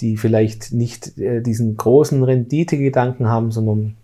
die 0.00 0.16
vielleicht 0.16 0.72
nicht 0.72 1.16
äh, 1.16 1.40
diesen 1.40 1.76
großen 1.76 2.24
Renditegedanken 2.24 3.28
haben, 3.28 3.52
sondern 3.52 3.96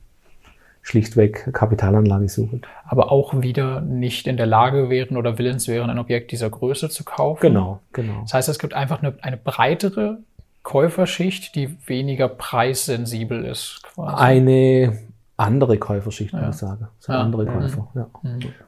schlichtweg 0.81 1.53
Kapitalanlage 1.53 2.29
suchen. 2.29 2.63
Aber 2.87 3.11
auch 3.11 3.43
wieder 3.43 3.81
nicht 3.81 4.29
in 4.29 4.37
der 4.37 4.47
Lage 4.47 4.91
wären 4.91 5.17
oder 5.17 5.39
willens 5.39 5.67
wären, 5.67 5.91
ein 5.91 5.99
Objekt 5.99 6.31
dieser 6.31 6.49
Größe 6.51 6.89
zu 6.89 7.03
kaufen. 7.03 7.41
Genau, 7.41 7.81
genau. 7.93 8.21
Das 8.23 8.35
heißt, 8.35 8.49
es 8.49 8.61
gibt 8.61 8.75
einfach 8.75 9.03
eine, 9.03 9.15
eine 9.21 9.37
breitere 9.37 10.19
Käuferschicht, 10.63 11.57
die 11.57 11.77
weniger 11.87 12.29
preissensibel 12.29 13.45
ist. 13.45 13.83
Quasi. 13.83 14.23
Eine 14.23 14.99
andere 15.37 15.79
Käuferschicht, 15.79 16.33
ja. 16.33 16.47
muss 16.47 16.57
ich 16.57 16.61
sagen. 16.61 16.89
So 17.01 17.13
Ja. 17.13 17.21
andere 17.21 17.45
Mhm. 17.45 17.61
Käufer, 17.61 17.89
ja. 17.95 18.07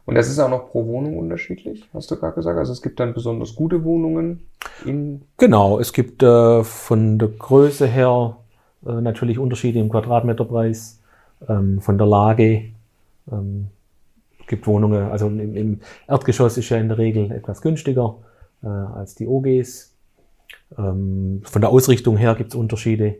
Und 0.05 0.15
das 0.15 0.29
ist 0.29 0.39
auch 0.39 0.51
noch 0.51 0.69
pro 0.71 0.87
Wohnung 0.87 1.17
unterschiedlich, 1.19 1.89
hast 1.95 2.11
du 2.11 2.17
gerade 2.17 2.35
gesagt. 2.35 2.59
Also 2.59 2.73
es 2.73 2.83
gibt 2.83 2.99
dann 2.99 3.15
besonders 3.15 3.55
gute 3.55 3.85
Wohnungen 3.85 4.41
in 4.85 5.23
Genau, 5.37 5.79
es 5.79 5.93
gibt 5.93 6.23
äh, 6.23 6.65
von 6.65 7.19
der 7.19 7.29
Größe 7.29 7.87
her 7.87 8.37
äh, 8.85 9.01
natürlich 9.01 9.39
Unterschiede 9.39 9.79
im 9.79 9.89
Quadratmeterpreis, 9.89 11.01
ähm, 11.49 11.81
von 11.81 11.99
der 11.99 12.07
Lage. 12.07 12.65
Ähm, 13.31 13.69
es 14.41 14.47
gibt 14.49 14.67
Wohnungen, 14.67 15.11
also 15.11 15.27
im, 15.27 15.57
im 15.57 15.81
Erdgeschoss 16.09 16.57
ist 16.57 16.69
ja 16.69 16.79
in 16.79 16.89
der 16.89 16.99
Regel 16.99 17.31
etwas 17.33 17.63
günstiger 17.63 18.17
äh, 18.63 18.69
als 18.69 19.15
die 19.15 19.27
OGs. 19.27 19.93
Ähm, 20.79 21.43
von 21.45 21.61
der 21.61 21.71
Ausrichtung 21.71 22.17
her 22.17 22.35
gibt 22.35 22.51
es 22.51 22.57
Unterschiede. 22.57 23.17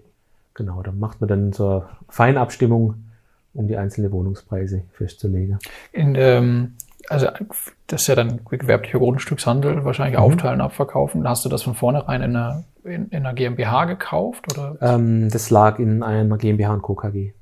Genau, 0.55 0.83
da 0.83 0.93
macht 0.93 1.21
man 1.21 1.29
dann 1.29 1.53
so 1.53 1.69
eine 1.69 1.85
Feinabstimmung, 2.09 2.95
um 3.57 3.69
die 3.69 3.77
einzelnen 3.77 4.13
Wohnungspreise 4.13 4.83
festzulegen. 4.93 5.59
In, 5.93 6.15
ähm, 6.15 6.75
also 7.09 7.29
das 7.87 8.03
ist 8.03 8.07
ja 8.09 8.15
dann 8.15 8.41
gewerblicher 8.49 8.99
Grundstückshandel, 8.99 9.85
wahrscheinlich 9.85 10.19
aufteilen, 10.19 10.61
abverkaufen. 10.61 11.29
Hast 11.29 11.45
du 11.45 11.49
das 11.49 11.63
von 11.63 11.75
vornherein 11.75 12.23
in 12.23 12.37
einer, 12.37 12.65
in, 12.85 13.09
in 13.09 13.25
einer 13.25 13.35
GmbH 13.35 13.85
gekauft? 13.85 14.47
Oder? 14.53 14.77
Ähm, 14.81 15.29
das 15.31 15.51
lag 15.51 15.79
in 15.79 16.03
einer 16.03 16.37
GmbH 16.37 16.75
und 16.75 16.83
Co. 16.83 16.95
KG. 16.95 17.33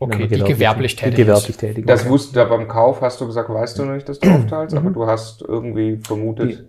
Okay, 0.00 0.28
die 0.28 0.38
gewerblich 0.38 0.94
tätig 0.94 1.16
Die 1.16 1.22
gewerblich 1.22 1.56
tätig 1.56 1.86
Das 1.86 2.02
ist. 2.02 2.08
wusste 2.08 2.34
da 2.34 2.44
beim 2.44 2.68
Kauf, 2.68 3.00
hast 3.00 3.20
du 3.20 3.26
gesagt, 3.26 3.48
weißt 3.48 3.78
du 3.78 3.84
noch 3.84 3.94
nicht, 3.94 4.08
dass 4.08 4.20
du 4.20 4.30
aufteilst, 4.34 4.76
aber 4.76 4.90
du 4.90 5.06
hast 5.06 5.42
irgendwie 5.42 5.96
vermutet, 5.96 6.64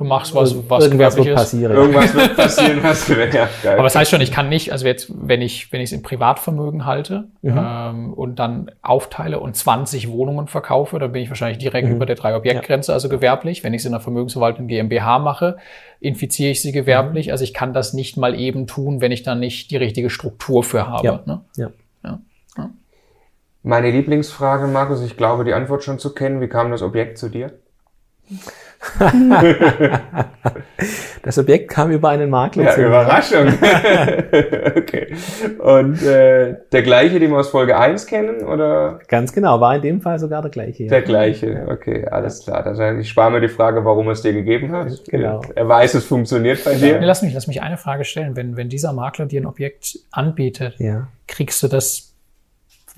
Du 0.00 0.06
machst 0.06 0.34
was, 0.34 0.56
was 0.70 0.84
Irgendwas 0.84 1.14
gewerblich 1.14 1.26
wird 1.26 1.36
ist. 1.36 1.42
passieren. 1.42 1.76
irgendwas 1.76 2.14
wird 2.14 2.36
passieren, 2.36 2.82
was 2.82 3.06
du 3.06 3.12
ja, 3.12 3.26
geil. 3.26 3.74
Aber 3.74 3.82
das 3.82 3.94
heißt 3.94 4.10
schon, 4.10 4.22
ich 4.22 4.32
kann 4.32 4.48
nicht, 4.48 4.72
also 4.72 4.86
jetzt, 4.86 5.12
wenn 5.14 5.42
ich, 5.42 5.70
wenn 5.74 5.82
ich 5.82 5.90
es 5.90 5.92
im 5.92 6.00
Privatvermögen 6.00 6.86
halte 6.86 7.28
ähm, 7.44 8.14
und 8.14 8.38
dann 8.38 8.70
aufteile 8.80 9.40
und 9.40 9.54
20 9.56 10.10
Wohnungen 10.10 10.46
verkaufe, 10.46 10.98
dann 10.98 11.12
bin 11.12 11.22
ich 11.22 11.28
wahrscheinlich 11.28 11.58
direkt 11.58 11.86
über 11.86 12.06
der 12.06 12.16
Drei-Objektgrenze, 12.16 12.94
also 12.94 13.10
gewerblich. 13.10 13.62
Wenn 13.62 13.74
ich 13.74 13.82
es 13.82 13.84
in 13.84 13.92
der 13.92 14.00
Vermögensverwaltung 14.00 14.68
GmbH 14.68 15.18
mache, 15.18 15.58
infiziere 16.00 16.52
ich 16.52 16.62
sie 16.62 16.72
gewerblich. 16.72 17.30
Also 17.30 17.44
ich 17.44 17.52
kann 17.52 17.74
das 17.74 17.92
nicht 17.92 18.16
mal 18.16 18.34
eben 18.40 18.66
tun, 18.66 19.02
wenn 19.02 19.12
ich 19.12 19.22
dann 19.22 19.38
nicht 19.38 19.70
die 19.70 19.76
richtige 19.76 20.08
Struktur 20.08 20.64
für 20.64 20.88
habe. 20.88 21.06
Ja. 21.06 21.20
Ne? 21.26 21.42
ja. 21.56 21.70
Meine 23.62 23.90
Lieblingsfrage, 23.90 24.66
Markus, 24.66 25.02
ich 25.02 25.18
glaube, 25.18 25.44
die 25.44 25.52
Antwort 25.52 25.84
schon 25.84 25.98
zu 25.98 26.14
kennen. 26.14 26.40
Wie 26.40 26.48
kam 26.48 26.70
das 26.70 26.80
Objekt 26.80 27.18
zu 27.18 27.28
dir? 27.28 27.52
Das 31.22 31.38
Objekt 31.38 31.70
kam 31.70 31.90
über 31.90 32.08
einen 32.08 32.30
Makler 32.30 32.64
Ja, 32.64 32.70
zu. 32.72 32.82
Überraschung. 32.86 33.46
okay. 34.76 35.14
Und 35.58 36.02
äh, 36.02 36.56
der 36.72 36.82
gleiche, 36.82 37.20
den 37.20 37.30
wir 37.30 37.38
aus 37.38 37.50
Folge 37.50 37.78
1 37.78 38.06
kennen, 38.06 38.42
oder 38.44 38.98
Ganz 39.08 39.32
genau, 39.34 39.60
war 39.60 39.76
in 39.76 39.82
dem 39.82 40.00
Fall 40.00 40.18
sogar 40.18 40.40
der 40.40 40.50
gleiche. 40.50 40.86
der 40.86 41.02
gleiche? 41.02 41.66
Okay, 41.68 42.06
alles 42.10 42.42
klar. 42.44 42.62
Das 42.62 42.78
heißt, 42.78 42.98
ich 42.98 43.08
spare 43.10 43.30
mir 43.30 43.40
die 43.42 43.48
Frage, 43.48 43.84
warum 43.84 44.06
er 44.06 44.12
es 44.12 44.22
dir 44.22 44.32
gegeben 44.32 44.72
hat. 44.72 44.88
Genau. 45.08 45.42
Er 45.54 45.68
weiß, 45.68 45.92
es 45.94 46.06
funktioniert 46.06 46.64
bei 46.64 46.74
dir. 46.74 46.98
lass 47.02 47.20
mich, 47.20 47.34
lass 47.34 47.46
mich 47.46 47.60
eine 47.60 47.76
Frage 47.76 48.04
stellen. 48.06 48.34
Wenn, 48.34 48.56
wenn 48.56 48.70
dieser 48.70 48.94
Makler 48.94 49.26
dir 49.26 49.42
ein 49.42 49.46
Objekt 49.46 49.98
anbietet, 50.10 50.76
Ja. 50.78 51.08
kriegst 51.26 51.62
du 51.62 51.68
das 51.68 52.09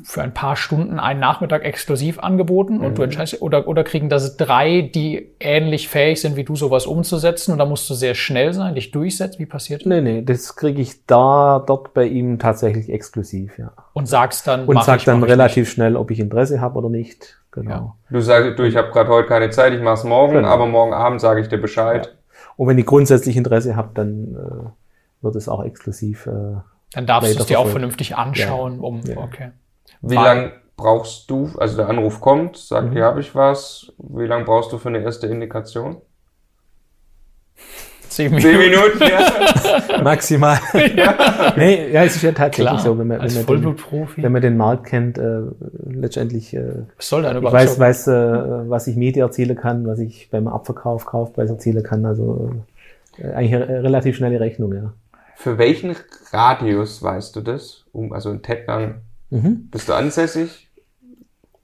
für 0.05 0.23
ein 0.23 0.33
paar 0.35 0.57
Stunden 0.57 0.99
einen 0.99 1.21
Nachmittag 1.21 1.65
exklusiv 1.65 2.19
angeboten 2.19 2.81
und 2.81 2.99
du 2.99 3.03
entscheidest, 3.03 3.43
oder, 3.43 3.69
oder 3.69 3.85
kriegen 3.85 4.09
das 4.09 4.37
drei, 4.37 4.83
die 4.95 5.31
ähnlich 5.39 5.89
fähig 5.89 6.21
sind, 6.21 6.37
wie 6.37 6.45
du 6.45 6.57
sowas 6.57 6.87
umzusetzen 6.87 7.53
und 7.53 7.59
da 7.59 7.65
musst 7.65 7.89
du 7.91 7.95
sehr 7.95 8.15
schnell 8.15 8.53
sein, 8.53 8.75
dich 8.75 8.91
durchsetzen, 8.91 9.39
wie 9.39 9.47
passiert 9.47 9.83
das? 9.83 9.87
Nee, 9.87 10.01
nee, 10.01 10.23
das 10.23 10.57
kriege 10.57 10.81
ich 10.81 11.07
da, 11.07 11.63
dort 11.67 11.95
bei 11.95 12.07
ihm 12.07 12.39
tatsächlich 12.39 12.89
exklusiv, 12.91 13.59
ja. 13.59 13.73
Und 13.93 14.07
sagst 14.07 14.47
dann, 14.47 14.67
Und 14.67 14.83
sag 14.83 14.99
ich, 14.99 15.05
dann 15.05 15.23
relativ 15.23 15.71
schnell, 15.71 15.97
ob 15.97 16.11
ich 16.11 16.21
Interesse 16.21 16.61
habe 16.61 16.79
oder 16.79 16.89
nicht. 16.89 17.39
Genau. 17.53 17.71
Ja. 17.71 17.95
Du 18.11 18.21
sagst, 18.21 18.59
du, 18.59 18.63
ich 18.63 18.77
habe 18.77 18.91
gerade 18.93 19.11
heute 19.11 19.29
keine 19.29 19.51
Zeit, 19.51 19.75
ich 19.75 19.83
mach's 19.83 20.05
morgen, 20.05 20.35
Genau. 20.35 20.49
aber 20.49 20.67
morgen 20.67 20.95
Abend 20.95 21.21
sage 21.21 21.41
ich 21.41 21.49
dir 21.49 21.59
Bescheid. 21.59 22.17
Und 22.57 22.69
wenn 22.69 22.79
ich 22.79 22.87
grundsätzlich 22.87 23.37
Interesse 23.37 23.77
habe, 23.77 23.91
dann 23.95 24.35
äh, 24.35 25.25
wird 25.25 25.37
es 25.37 25.49
auch 25.49 25.63
exklusiv. 25.63 26.27
Äh, 26.27 26.31
nicht. 26.31 26.63
Dann 26.95 27.07
darfst 27.07 27.35
du 27.35 27.41
es 27.41 27.47
dir 27.47 27.59
auch 27.59 27.69
vernünftig 27.69 28.17
anschauen, 28.17 28.81
um, 28.81 29.01
Ja. 29.07 29.19
okay. 29.19 29.51
Wie 30.01 30.17
Weil- 30.17 30.25
lang 30.25 30.53
brauchst 30.77 31.31
du, 31.31 31.51
also 31.59 31.77
der 31.77 31.89
Anruf 31.89 32.21
kommt, 32.21 32.57
sagt, 32.57 32.89
Mhm. 32.89 32.93
hier 32.93 33.05
habe 33.05 33.21
ich 33.21 33.35
was, 33.35 33.93
wie 33.99 34.27
lang 34.27 34.45
brauchst 34.45 34.73
du 34.73 34.79
für 34.79 34.89
eine 34.89 35.01
erste 35.03 35.27
Indikation? 35.29 35.99
Zehn 38.09 38.39
Zehn 38.41 38.59
Minuten, 38.59 38.99
ja. 39.01 40.03
maximal. 40.03 40.59
nee, 41.57 41.91
ja, 41.93 42.05
es 42.05 42.17
ist 42.17 42.23
ja 42.23 42.33
tatsächlich 42.33 42.67
Klar, 42.69 42.79
so, 42.81 42.99
wenn 42.99 43.07
man, 43.07 43.21
wenn, 43.23 43.33
man 43.35 43.47
den, 43.47 43.77
wenn 44.17 44.33
man 44.33 44.43
den 44.43 44.57
Markt 44.59 44.85
kennt, 44.85 45.17
äh, 45.17 45.41
letztendlich 45.87 46.53
äh, 46.55 46.83
Was 46.99 47.09
soll 47.09 47.25
Ich 47.25 47.43
weiß, 47.53 47.79
weiß 47.79 48.09
äh, 48.09 48.13
was 48.69 48.87
ich 48.87 48.97
Miete 48.97 49.21
erzielen 49.21 49.57
kann, 49.57 49.87
was 49.87 49.99
ich 49.99 50.29
beim 50.31 50.47
Abverkauf, 50.47 51.07
Kaufpreis 51.07 51.49
erzielen 51.49 51.83
kann. 51.83 52.05
Also 52.05 52.51
äh, 53.17 53.33
eigentlich 53.33 53.55
eine 53.55 53.83
relativ 53.83 54.17
schnelle 54.17 54.41
Rechnung, 54.41 54.75
ja. 54.75 54.93
Für 55.37 55.57
welchen 55.57 55.97
Radius 56.33 57.03
weißt 57.03 57.35
du 57.37 57.41
das? 57.41 57.85
Um, 57.93 58.13
also 58.13 58.31
in 58.31 58.43
Tettnang 58.43 58.97
Mhm. 59.33 59.69
bist 59.71 59.89
du 59.89 59.95
ansässig? 59.95 60.69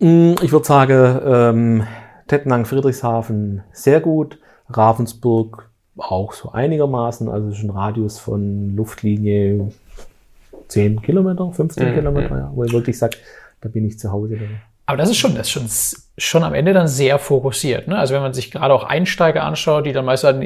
Mm, 0.01 0.35
Ich 0.43 0.53
würde 0.53 0.65
sagen, 0.67 1.21
ähm, 1.25 1.87
Tettnang, 2.27 2.65
Friedrichshafen 2.65 3.63
sehr 3.73 4.01
gut, 4.01 4.39
Ravensburg 4.71 5.69
auch 5.97 6.33
so 6.33 6.53
einigermaßen, 6.53 7.29
also 7.29 7.49
ein 7.67 7.71
Radius 7.71 8.19
von 8.19 8.75
Luftlinie 8.75 9.71
10 10.69 11.03
Kilometer, 11.03 11.51
15 11.53 11.91
Mhm. 11.91 11.95
Kilometer, 11.95 12.39
ja, 12.39 12.53
wo 12.55 12.65
ich 12.65 12.73
wirklich 12.73 12.99
sage, 12.99 13.17
da 13.61 13.69
bin 13.69 13.85
ich 13.87 13.99
zu 13.99 14.11
Hause. 14.13 14.39
Aber 14.89 14.97
das 14.97 15.11
ist 15.11 15.19
schon, 15.19 15.35
das 15.35 15.49
ist 15.49 15.51
schon, 15.51 15.69
schon 16.17 16.45
am 16.45 16.55
Ende 16.55 16.73
dann 16.73 16.89
sehr 16.89 17.19
fokussiert. 17.19 17.89
Ne? 17.89 17.99
Also 17.99 18.15
wenn 18.15 18.23
man 18.23 18.33
sich 18.33 18.51
gerade 18.51 18.73
auch 18.73 18.85
Einsteiger 18.85 19.45
anschaut, 19.45 19.85
die 19.85 19.93
dann 19.93 20.07
meist 20.07 20.25
dann 20.25 20.43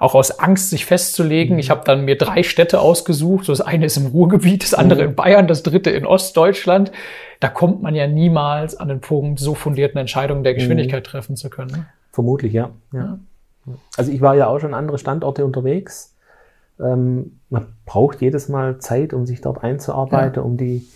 auch 0.00 0.16
aus 0.16 0.40
Angst, 0.40 0.70
sich 0.70 0.84
festzulegen, 0.84 1.56
ich 1.60 1.70
habe 1.70 1.82
dann 1.84 2.04
mir 2.04 2.18
drei 2.18 2.42
Städte 2.42 2.80
ausgesucht. 2.80 3.44
So 3.44 3.52
das 3.52 3.60
eine 3.60 3.86
ist 3.86 3.96
im 3.96 4.06
Ruhrgebiet, 4.06 4.64
das 4.64 4.74
andere 4.74 5.04
in 5.04 5.14
Bayern, 5.14 5.46
das 5.46 5.62
dritte 5.62 5.90
in 5.90 6.04
Ostdeutschland. 6.04 6.90
Da 7.38 7.48
kommt 7.48 7.80
man 7.80 7.94
ja 7.94 8.08
niemals 8.08 8.74
an 8.74 8.88
den 8.88 9.00
Punkt, 9.00 9.38
so 9.38 9.54
fundierten 9.54 9.98
Entscheidungen 9.98 10.42
der 10.42 10.54
Geschwindigkeit 10.54 11.04
treffen 11.04 11.36
zu 11.36 11.48
können. 11.48 11.70
Ne? 11.70 11.86
Vermutlich, 12.10 12.54
ja. 12.54 12.70
ja. 12.92 13.20
Also 13.96 14.10
ich 14.10 14.20
war 14.20 14.34
ja 14.34 14.48
auch 14.48 14.58
schon 14.58 14.74
an 14.74 14.80
andere 14.80 14.98
Standorte 14.98 15.44
unterwegs. 15.44 16.12
Ähm, 16.80 17.38
man 17.50 17.66
braucht 17.84 18.20
jedes 18.20 18.48
Mal 18.48 18.78
Zeit, 18.78 19.14
um 19.14 19.26
sich 19.26 19.42
dort 19.42 19.62
einzuarbeiten, 19.62 20.42
um 20.42 20.56
die, 20.56 20.88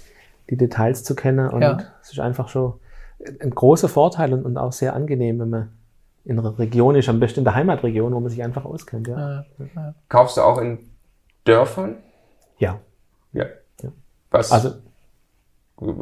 die 0.51 0.57
Details 0.57 1.05
zu 1.05 1.15
kennen. 1.15 1.49
Und 1.49 1.63
Ja. 1.63 1.79
es 2.03 2.11
ist 2.13 2.21
einfach 2.21 2.49
schon 2.49 2.75
ein 3.41 3.51
großer 3.51 3.89
Vorteil 3.89 4.33
und, 4.33 4.45
und 4.45 4.57
auch 4.59 4.73
sehr 4.73 4.95
angenehm, 4.95 5.39
wenn 5.39 5.51
man 5.51 5.73
in 6.25 6.39
einer 6.39 6.59
Region 6.59 6.95
ist, 6.97 7.09
am 7.09 7.19
besten 7.21 7.41
in 7.41 7.45
der 7.45 7.55
Heimatregion, 7.55 8.13
wo 8.13 8.21
man 8.21 8.29
sich 8.31 8.43
einfach 8.43 8.65
auskennt. 8.65 9.09
Ja. 9.09 9.45
Kaufst 10.09 10.37
du 10.37 10.43
auch 10.43 10.59
in 10.59 10.79
Dörfern? 11.45 11.97
ja. 12.59 12.79
Ja. 13.33 13.47
Ja. 13.83 13.91
Was? 14.31 14.51
Also 14.53 14.71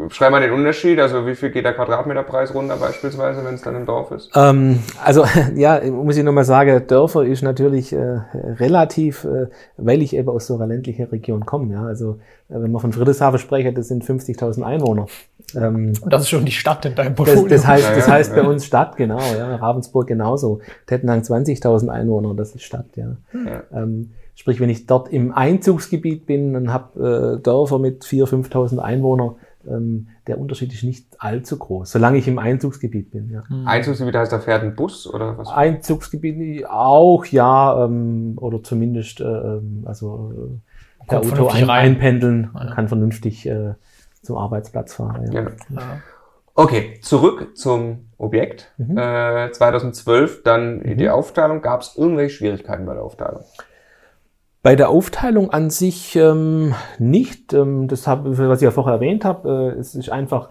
Schreib 0.09 0.33
mal 0.33 0.41
den 0.41 0.51
Unterschied, 0.53 0.99
also 0.99 1.25
wie 1.27 1.37
viel 1.37 1.51
geht 1.51 1.65
der 1.65 1.73
Quadratmeterpreis 1.73 2.53
runter 2.53 2.77
beispielsweise, 2.77 3.45
wenn 3.45 3.55
es 3.55 3.63
dann 3.63 3.77
im 3.77 3.87
Dorf 3.87 4.11
ist? 4.11 4.31
Ähm, 4.35 4.81
also 5.05 5.25
ja, 5.55 5.81
muss 5.91 6.17
ich 6.17 6.25
nochmal 6.25 6.45
sagen, 6.45 6.85
Dörfer 6.89 7.25
ist 7.25 7.43
natürlich 7.43 7.93
äh, 7.93 8.21
relativ, 8.59 9.25
äh, 9.25 9.47
weil 9.77 10.03
ich 10.03 10.17
eben 10.17 10.29
aus 10.29 10.49
so 10.49 10.57
einer 10.57 10.67
ländlichen 10.67 11.07
Region 11.07 11.47
komme. 11.47 11.75
Ja, 11.75 11.85
also 11.85 12.19
äh, 12.49 12.55
wenn 12.61 12.73
man 12.73 12.81
von 12.81 12.93
Friedrichshafen 12.93 13.39
sprechen, 13.39 13.75
das 13.75 13.87
sind 13.87 14.05
50.000 14.05 14.63
Einwohner. 14.63 15.07
Ähm, 15.55 15.93
und 16.01 16.13
das 16.13 16.23
ist 16.23 16.31
schon 16.31 16.45
die 16.45 16.53
Stadt 16.53 16.85
in 16.85 16.97
deinem 16.97 17.15
das, 17.15 17.27
Portfolio. 17.27 17.49
das 17.49 17.67
heißt, 17.67 17.89
das 17.91 17.99
Ja, 17.99 18.07
ja, 18.07 18.13
heißt 18.19 18.37
ja. 18.37 18.43
bei 18.43 18.49
uns 18.49 18.65
Stadt 18.65 18.97
genau. 18.97 19.21
Ja, 19.37 19.57
Ravensburg 19.57 20.09
genauso. 20.09 20.61
Tettenhang 20.87 21.21
20.000 21.21 21.89
Einwohner, 21.89 22.35
das 22.35 22.53
ist 22.55 22.65
Stadt. 22.65 22.87
Ja. 22.97 23.17
Ja. 23.33 23.63
Ähm, 23.73 24.11
sprich, 24.35 24.59
wenn 24.59 24.71
ich 24.71 24.87
dort 24.87 25.13
im 25.13 25.33
Einzugsgebiet 25.33 26.27
bin 26.27 26.57
und 26.57 26.73
habe 26.73 27.39
äh, 27.39 27.43
Dörfer 27.43 27.79
mit 27.79 28.03
4.000, 28.05 28.51
5.000 28.51 28.79
Einwohnern, 28.79 29.37
ähm, 29.69 30.09
der 30.27 30.39
Unterschied 30.39 30.73
ist 30.73 30.83
nicht 30.83 31.07
allzu 31.19 31.59
groß, 31.59 31.91
solange 31.91 32.19
ich 32.19 32.29
im 32.29 32.39
Einzugsgebiet 32.39 33.11
bin. 33.11 33.31
Ja. 33.31 33.43
Einzugsgebiet 33.65 34.15
heißt, 34.17 34.33
da 34.33 34.39
fährt 34.39 34.63
ein 34.63 34.75
Bus 34.75 35.13
oder 35.13 35.39
was? 35.39 35.49
Einzugsgebiet 35.49 36.67
auch, 36.67 37.25
ja, 37.27 37.85
ähm, 37.85 38.35
oder 38.37 38.63
zumindest 38.63 39.21
äh, 39.21 39.25
ähm, 39.25 39.83
also 39.87 40.33
äh, 41.01 41.07
per 41.07 41.19
Auto 41.19 41.29
vernünftig 41.29 41.63
ein, 41.63 41.71
einpendeln, 41.71 42.51
Ja. 42.55 42.75
kann 42.75 42.89
vernünftig 42.89 43.47
äh, 43.47 43.75
zum 44.23 44.37
Arbeitsplatz 44.37 44.95
fahren. 44.95 45.31
Ja. 45.33 45.43
Genau. 45.43 45.51
Ja. 45.71 46.01
Okay, 46.55 46.99
zurück 47.03 47.57
zum 47.57 48.09
Objekt. 48.19 48.73
Mhm. 48.79 48.99
Äh, 48.99 49.53
2012 49.53 50.43
dann 50.43 50.83
die 50.97 51.09
Aufteilung. 51.09 51.63
Gab 51.63 51.83
es 51.83 51.97
irgendwelche 51.97 52.35
Schwierigkeiten 52.35 52.85
bei 52.85 52.95
der 52.95 53.05
Aufteilung? 53.05 53.43
Bei 54.63 54.77
der 54.77 54.91
Aufteilung 54.91 55.51
an 55.51 55.71
sich 55.71 56.17
ähm, 56.17 56.75
nicht. 56.99 57.53
Ähm, 57.53 57.89
das, 57.89 58.07
hab, 58.07 58.23
was 58.25 58.59
ich 58.59 58.65
ja 58.65 58.71
vorher 58.71 58.95
erwähnt 58.95 59.25
habe, 59.25 59.75
äh, 59.77 59.79
es 59.79 59.95
ist 59.95 60.11
einfach 60.11 60.51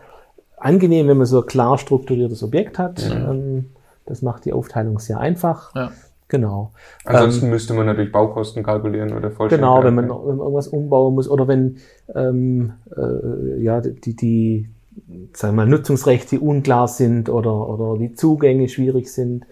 angenehm, 0.58 1.08
wenn 1.08 1.18
man 1.18 1.26
so 1.26 1.42
ein 1.42 1.48
klar 1.48 1.78
strukturiertes 1.78 2.42
Objekt 2.44 2.80
hat. 2.80 3.04
Mhm. 3.10 3.30
Ähm, 3.30 3.66
das 4.06 4.22
macht 4.22 4.46
die 4.46 4.54
Aufteilung 4.54 5.00
sehr 5.00 5.20
einfach. 5.20 5.76
Ja. 5.76 5.92
Genau. 6.30 6.72
Ansonsten 7.06 7.46
Ähm, 7.46 7.52
müsste 7.52 7.74
man 7.74 7.86
natürlich 7.86 8.12
Baukosten 8.12 8.62
kalkulieren 8.62 9.14
oder 9.14 9.32
Vollständigkeit. 9.32 9.60
Genau, 9.60 9.84
wenn 9.84 9.96
man, 9.96 10.10
wenn 10.10 10.36
man 10.36 10.40
irgendwas 10.40 10.68
umbauen 10.68 11.16
muss 11.16 11.30
oder 11.30 11.48
wenn 11.48 11.78
ähm, 12.14 12.74
äh, 12.96 13.62
ja, 13.62 13.80
die, 13.80 14.16
die 14.16 14.70
sagen 15.34 15.56
wir 15.56 15.64
mal, 15.64 15.70
Nutzungsrechte 15.70 16.40
unklar 16.40 16.88
sind 16.88 17.30
oder, 17.30 17.70
oder 17.70 17.98
die 17.98 18.14
Zugänge 18.14 18.68
schwierig 18.68 19.12
sind, 19.12 19.46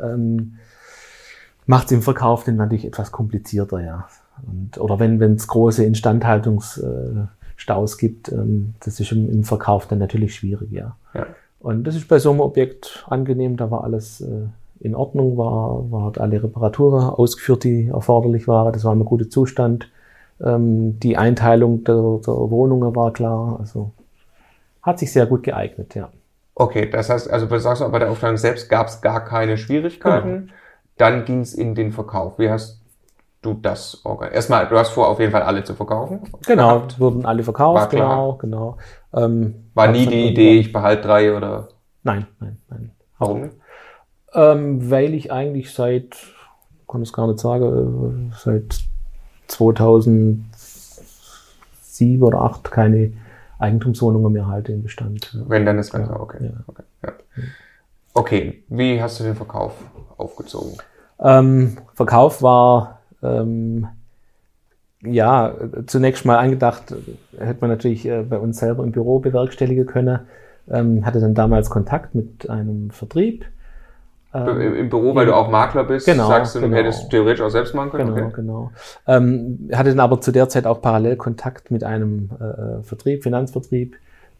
ähm, 0.00 0.54
macht 1.70 1.86
es 1.86 1.92
im 1.92 2.02
Verkauf 2.02 2.44
dann 2.44 2.56
natürlich 2.56 2.84
etwas 2.84 3.12
komplizierter, 3.12 3.80
ja. 3.80 4.08
Und, 4.44 4.76
oder 4.78 4.98
wenn 4.98 5.22
es 5.22 5.46
große 5.46 5.84
Instandhaltungsstaus 5.84 7.96
gibt, 7.96 8.32
ähm, 8.32 8.74
das 8.80 8.98
ist 8.98 9.12
im, 9.12 9.30
im 9.30 9.44
Verkauf 9.44 9.86
dann 9.86 10.00
natürlich 10.00 10.34
schwierig, 10.34 10.72
ja. 10.72 10.96
Ja. 11.14 11.26
Und 11.60 11.84
das 11.84 11.94
ist 11.94 12.08
bei 12.08 12.18
so 12.18 12.30
einem 12.30 12.40
Objekt 12.40 13.06
angenehm, 13.08 13.56
da 13.56 13.70
war 13.70 13.84
alles 13.84 14.20
äh, 14.20 14.48
in 14.80 14.96
Ordnung, 14.96 15.36
war, 15.36 15.88
war 15.92 16.06
hat 16.06 16.18
alle 16.18 16.42
Reparaturen 16.42 17.08
ausgeführt, 17.08 17.62
die 17.62 17.86
erforderlich 17.88 18.48
waren, 18.48 18.72
das 18.72 18.84
war 18.84 18.92
ein 18.92 19.04
guter 19.04 19.30
Zustand. 19.30 19.88
Ähm, 20.42 20.98
die 20.98 21.18
Einteilung 21.18 21.84
der, 21.84 21.94
der 21.94 22.34
Wohnungen 22.34 22.96
war 22.96 23.12
klar, 23.12 23.58
also 23.60 23.92
hat 24.82 24.98
sich 24.98 25.12
sehr 25.12 25.26
gut 25.26 25.44
geeignet, 25.44 25.94
ja. 25.94 26.08
Okay, 26.56 26.90
das 26.90 27.10
heißt, 27.10 27.30
also 27.30 27.46
du 27.46 27.60
sagst 27.60 27.80
auch, 27.80 27.92
bei 27.92 28.00
der 28.00 28.10
Aufteilung 28.10 28.38
selbst 28.38 28.68
gab 28.68 28.88
es 28.88 29.00
gar 29.00 29.24
keine 29.24 29.56
Schwierigkeiten. 29.56 30.50
Dann 30.96 31.24
ging 31.24 31.40
es 31.40 31.54
in 31.54 31.74
den 31.74 31.92
Verkauf. 31.92 32.38
Wie 32.38 32.50
hast 32.50 32.80
du 33.42 33.54
das 33.54 34.00
organisiert? 34.04 34.36
Erstmal, 34.36 34.68
du 34.68 34.78
hast 34.78 34.90
vor, 34.90 35.08
auf 35.08 35.18
jeden 35.18 35.32
Fall 35.32 35.42
alle 35.42 35.64
zu 35.64 35.74
verkaufen. 35.74 36.20
Genau, 36.46 36.76
Gehabt. 36.76 37.00
wurden 37.00 37.24
alle 37.24 37.38
War 37.38 37.44
verkauft, 37.44 37.90
klar. 37.90 38.08
genau, 38.10 38.34
genau. 38.34 38.76
Ähm, 39.14 39.70
War 39.74 39.88
nie 39.88 40.06
die 40.06 40.28
Idee, 40.28 40.58
ich 40.58 40.72
behalte 40.72 41.02
drei 41.08 41.36
oder 41.36 41.68
Nein, 42.02 42.26
nein, 42.38 42.58
nein. 42.68 42.90
warum? 43.18 43.50
Ähm, 44.32 44.90
weil 44.90 45.14
ich 45.14 45.32
eigentlich 45.32 45.72
seit, 45.72 46.16
kann 46.88 47.02
es 47.02 47.12
gar 47.12 47.26
nicht 47.26 47.40
sagen, 47.40 48.30
äh, 48.30 48.34
seit 48.38 48.78
2007 49.48 50.44
oder 52.22 52.38
2008 52.38 52.70
keine 52.70 53.12
Eigentumswohnungen 53.58 54.32
mehr 54.32 54.46
halte 54.46 54.72
im 54.72 54.82
Bestand. 54.82 55.36
Wenn 55.46 55.66
dann 55.66 55.76
das 55.76 55.90
Ganze, 55.90 56.12
Ja, 56.12 56.20
okay. 56.20 56.38
ja. 56.44 56.50
Okay, 56.66 56.82
ja. 57.04 57.12
Okay, 58.14 58.64
wie 58.68 59.00
hast 59.02 59.20
du 59.20 59.24
den 59.24 59.36
Verkauf 59.36 59.74
aufgezogen? 60.16 60.76
Ähm, 61.20 61.76
Verkauf 61.94 62.42
war 62.42 63.00
ähm, 63.22 63.88
ja 65.02 65.48
äh, 65.48 65.86
zunächst 65.86 66.24
mal 66.24 66.38
angedacht, 66.38 66.92
äh, 66.92 67.44
hätte 67.44 67.60
man 67.60 67.70
natürlich 67.70 68.06
äh, 68.06 68.22
bei 68.22 68.38
uns 68.38 68.58
selber 68.58 68.84
im 68.84 68.92
Büro 68.92 69.18
bewerkstelligen 69.20 69.86
können. 69.86 70.20
Ähm, 70.70 71.04
hatte 71.04 71.20
dann 71.20 71.34
damals 71.34 71.70
Kontakt 71.70 72.14
mit 72.14 72.48
einem 72.48 72.90
Vertrieb. 72.90 73.44
Im, 74.44 74.60
Ähm, 74.60 74.74
Im 74.76 74.88
Büro, 74.90 75.14
weil 75.14 75.26
du 75.26 75.34
auch 75.34 75.50
Makler 75.50 75.84
bist, 75.84 76.06
Genau, 76.06 76.28
sagst 76.28 76.54
du, 76.54 76.60
du 76.60 76.66
genau. 76.66 76.76
hättest 76.76 77.10
theoretisch 77.10 77.40
auch 77.42 77.50
selbst 77.50 77.74
machen 77.74 77.90
können? 77.90 78.14
Genau, 78.14 78.26
Okay. 78.26 78.32
genau. 78.36 78.72
Ähm, 79.06 79.68
hatte 79.72 79.90
dann 79.90 80.00
aber 80.00 80.20
zu 80.20 80.32
der 80.32 80.48
Zeit 80.48 80.66
auch 80.66 80.80
parallel 80.80 81.16
Kontakt 81.16 81.70
mit 81.70 81.82
einem 81.84 82.30
äh, 82.40 82.82
Vertrieb, 82.82 83.22
Finanzvertrieb, 83.24 83.96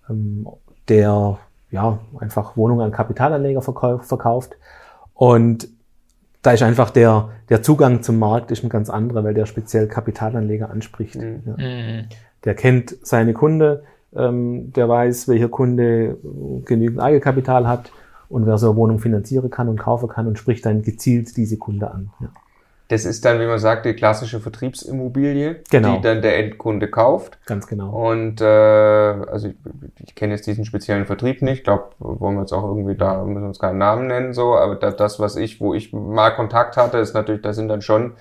ähm, 0.08 0.46
der 0.88 1.38
ja 1.70 1.98
einfach 2.18 2.56
Wohnungen 2.56 2.82
an 2.82 2.92
Kapitalanleger 2.92 3.62
verkau 3.62 3.98
verkauft. 3.98 4.56
Und 5.14 5.68
da 6.42 6.52
ist 6.52 6.62
einfach 6.62 6.90
der, 6.90 7.30
der 7.48 7.62
Zugang 7.62 8.02
zum 8.02 8.18
Markt 8.18 8.50
ist 8.50 8.64
ein 8.64 8.70
ganz 8.70 8.88
anderer, 8.88 9.24
weil 9.24 9.34
der 9.34 9.46
speziell 9.46 9.86
Kapitalanleger 9.86 10.70
anspricht. 10.70 11.16
Mhm. 11.16 11.42
Ja. 11.46 11.52
Mhm. 11.56 12.06
Der 12.44 12.54
kennt 12.54 12.96
seine 13.02 13.34
Kunde, 13.34 13.84
ähm, 14.14 14.72
der 14.72 14.88
weiß, 14.88 15.28
welcher 15.28 15.48
Kunde 15.48 16.16
genügend 16.64 17.00
Eigenkapital 17.00 17.68
hat 17.68 17.92
und 18.28 18.46
wer 18.46 18.56
so 18.56 18.70
eine 18.70 18.76
Wohnung 18.76 18.98
finanzieren 18.98 19.50
kann 19.50 19.68
und 19.68 19.78
kaufen 19.78 20.08
kann 20.08 20.26
und 20.26 20.38
spricht 20.38 20.64
dann 20.64 20.82
gezielt 20.82 21.36
diese 21.36 21.58
Kunde 21.58 21.90
an. 21.90 22.10
Ja. 22.20 22.28
Das 22.90 23.04
ist 23.04 23.24
dann, 23.24 23.38
wie 23.38 23.46
man 23.46 23.60
sagt, 23.60 23.86
die 23.86 23.94
klassische 23.94 24.40
Vertriebsimmobilie, 24.40 25.62
Genau. 25.70 25.94
die 25.96 26.00
dann 26.02 26.22
der 26.22 26.38
Endkunde 26.38 26.88
kauft. 26.88 27.38
Ganz 27.46 27.68
genau. 27.68 28.10
Und 28.10 28.40
äh, 28.40 28.44
also 28.44 29.48
ich, 29.48 29.54
ich 30.04 30.14
kenne 30.16 30.34
jetzt 30.34 30.46
diesen 30.48 30.64
speziellen 30.64 31.06
Vertrieb 31.06 31.40
nicht. 31.40 31.58
Ich 31.58 31.64
glaube, 31.64 31.90
wollen 32.00 32.34
wir 32.34 32.40
jetzt 32.40 32.52
auch 32.52 32.64
irgendwie 32.64 32.96
da, 32.96 33.22
müssen 33.22 33.42
wir 33.42 33.48
uns 33.48 33.60
keinen 33.60 33.78
Namen 33.78 34.08
nennen, 34.08 34.32
so, 34.34 34.56
aber 34.56 34.74
da, 34.74 34.90
das, 34.90 35.20
was 35.20 35.36
ich, 35.36 35.60
wo 35.60 35.72
ich 35.72 35.92
mal 35.92 36.30
Kontakt 36.30 36.76
hatte, 36.76 36.98
ist 36.98 37.14
natürlich, 37.14 37.42
da 37.42 37.52
sind 37.52 37.68
dann 37.68 37.80
schon, 37.80 38.14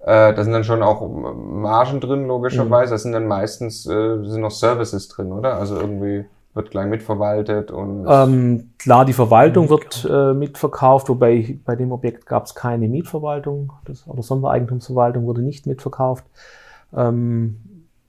äh, 0.00 0.34
da 0.34 0.42
sind 0.42 0.52
dann 0.52 0.64
schon 0.64 0.82
auch 0.82 1.08
Margen 1.08 2.00
drin, 2.00 2.26
logischerweise. 2.26 2.94
Da 2.94 2.98
sind 2.98 3.12
dann 3.12 3.28
meistens 3.28 3.86
äh, 3.86 4.24
sind 4.24 4.40
noch 4.40 4.50
Services 4.50 5.06
drin, 5.06 5.30
oder? 5.30 5.56
Also 5.56 5.78
irgendwie 5.80 6.24
wird 6.56 6.70
gleich 6.70 6.86
mitverwaltet 6.86 7.70
und 7.70 8.06
Ähm, 8.08 8.70
klar, 8.78 9.04
die 9.04 9.12
Verwaltung 9.12 9.68
wird 9.68 10.08
äh, 10.10 10.32
mitverkauft, 10.32 11.08
wobei 11.08 11.58
bei 11.64 11.76
dem 11.76 11.92
Objekt 11.92 12.26
gab 12.26 12.46
es 12.46 12.54
keine 12.54 12.88
Mietverwaltung 12.88 13.72
das, 13.84 14.08
oder 14.08 14.22
Sondereigentumsverwaltung 14.22 15.26
wurde 15.26 15.42
nicht 15.42 15.66
mitverkauft. 15.66 16.24
Ähm, 16.94 17.56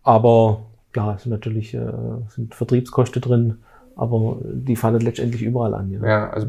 aber 0.02 0.62
klar, 0.94 1.16
es 1.16 1.24
sind 1.24 1.32
natürlich 1.32 1.74
äh, 1.74 1.92
sind 2.30 2.56
Vertriebskosten 2.56 3.22
drin, 3.22 3.58
aber 3.98 4.38
die 4.42 4.78
fallen 4.78 5.02
letztendlich 5.02 5.42
überall 5.44 5.74
an. 5.74 5.92
Ja. 5.92 6.08
ja, 6.08 6.30
also, 6.30 6.48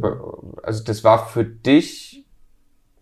also 0.62 0.84
das 0.84 1.02
war 1.02 1.26
für 1.26 1.44
dich 1.44 2.24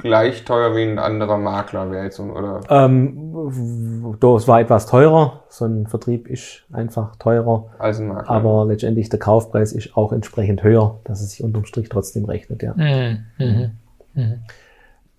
gleich 0.07 0.45
teuer 0.45 0.75
wie 0.75 0.83
ein 0.83 0.99
anderer 0.99 1.39
Makler 1.39 1.91
wäre 1.91 2.05
jetzt, 2.05 2.19
oder? 2.21 2.61
Ähm, 2.69 4.17
es 4.21 4.49
war 4.49 4.61
etwas 4.61 4.87
teurer. 4.87 5.45
So 5.49 5.65
ein 5.67 5.87
Vertrieb 5.87 6.29
ist 6.29 6.65
einfach 6.73 7.17
teurer, 7.17 7.71
Als 7.79 8.01
ein 8.01 8.09
Makler. 8.09 8.31
aber 8.31 8.65
letztendlich 8.67 9.09
der 9.09 9.19
Kaufpreis 9.19 9.73
ist 9.73 9.97
auch 9.97 10.13
entsprechend 10.13 10.63
höher, 10.63 11.01
dass 11.05 11.21
es 11.21 11.31
sich 11.33 11.43
unterm 11.43 11.65
Strich 11.65 11.89
trotzdem 11.89 12.25
rechnet. 12.25 12.63
Ja. 12.63 12.75
Mhm. 12.75 13.25
Mhm. 13.39 13.71
Mhm. 14.15 14.35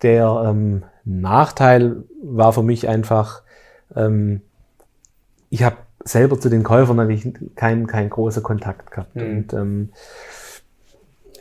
Der 0.02 0.44
ähm, 0.46 0.82
Nachteil 1.04 2.04
war 2.22 2.52
für 2.52 2.62
mich 2.62 2.88
einfach, 2.88 3.42
ähm, 3.94 4.42
ich 5.50 5.62
habe 5.62 5.76
selber 6.04 6.38
zu 6.38 6.48
den 6.48 6.62
Käufern 6.62 6.96
natürlich 6.96 7.32
keinen 7.56 7.86
keinen 7.86 8.10
großen 8.10 8.42
Kontakt 8.42 8.90
gehabt. 8.90 9.16
Mhm. 9.16 9.22
Und 9.22 9.52
ähm, 9.52 9.88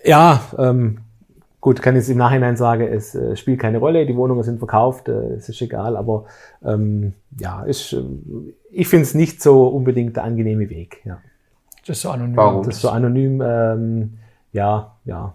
ja, 0.04 0.42
ähm, 0.58 1.00
gut, 1.68 1.82
kann 1.82 1.96
jetzt 1.96 2.08
im 2.08 2.18
Nachhinein 2.18 2.56
sagen, 2.56 2.88
es 2.88 3.14
äh, 3.14 3.36
spielt 3.36 3.60
keine 3.60 3.80
Rolle, 3.80 4.06
die 4.06 4.16
Wohnungen 4.16 4.42
sind 4.42 4.58
verkauft, 4.58 5.10
äh, 5.10 5.34
es 5.34 5.50
ist 5.50 5.62
egal, 5.62 5.98
aber 5.98 6.24
ähm, 6.64 7.12
ja, 7.38 7.64
ist, 7.64 7.92
äh, 7.92 8.02
ich 8.72 8.88
finde 8.88 9.04
es 9.04 9.14
nicht 9.14 9.42
so 9.42 9.68
unbedingt 9.68 10.16
der 10.16 10.24
angenehme 10.24 10.70
Weg. 10.70 11.02
Ja. 11.04 11.18
Das 11.86 11.98
ist 11.98 12.04
so 12.04 12.10
anonym. 12.12 12.38
Warum? 12.38 12.64
Das 12.64 12.76
ist 12.76 12.82
so 12.84 12.90
anonym, 12.90 13.44
ähm, 13.46 14.18
ja, 14.54 14.96
ja. 15.04 15.34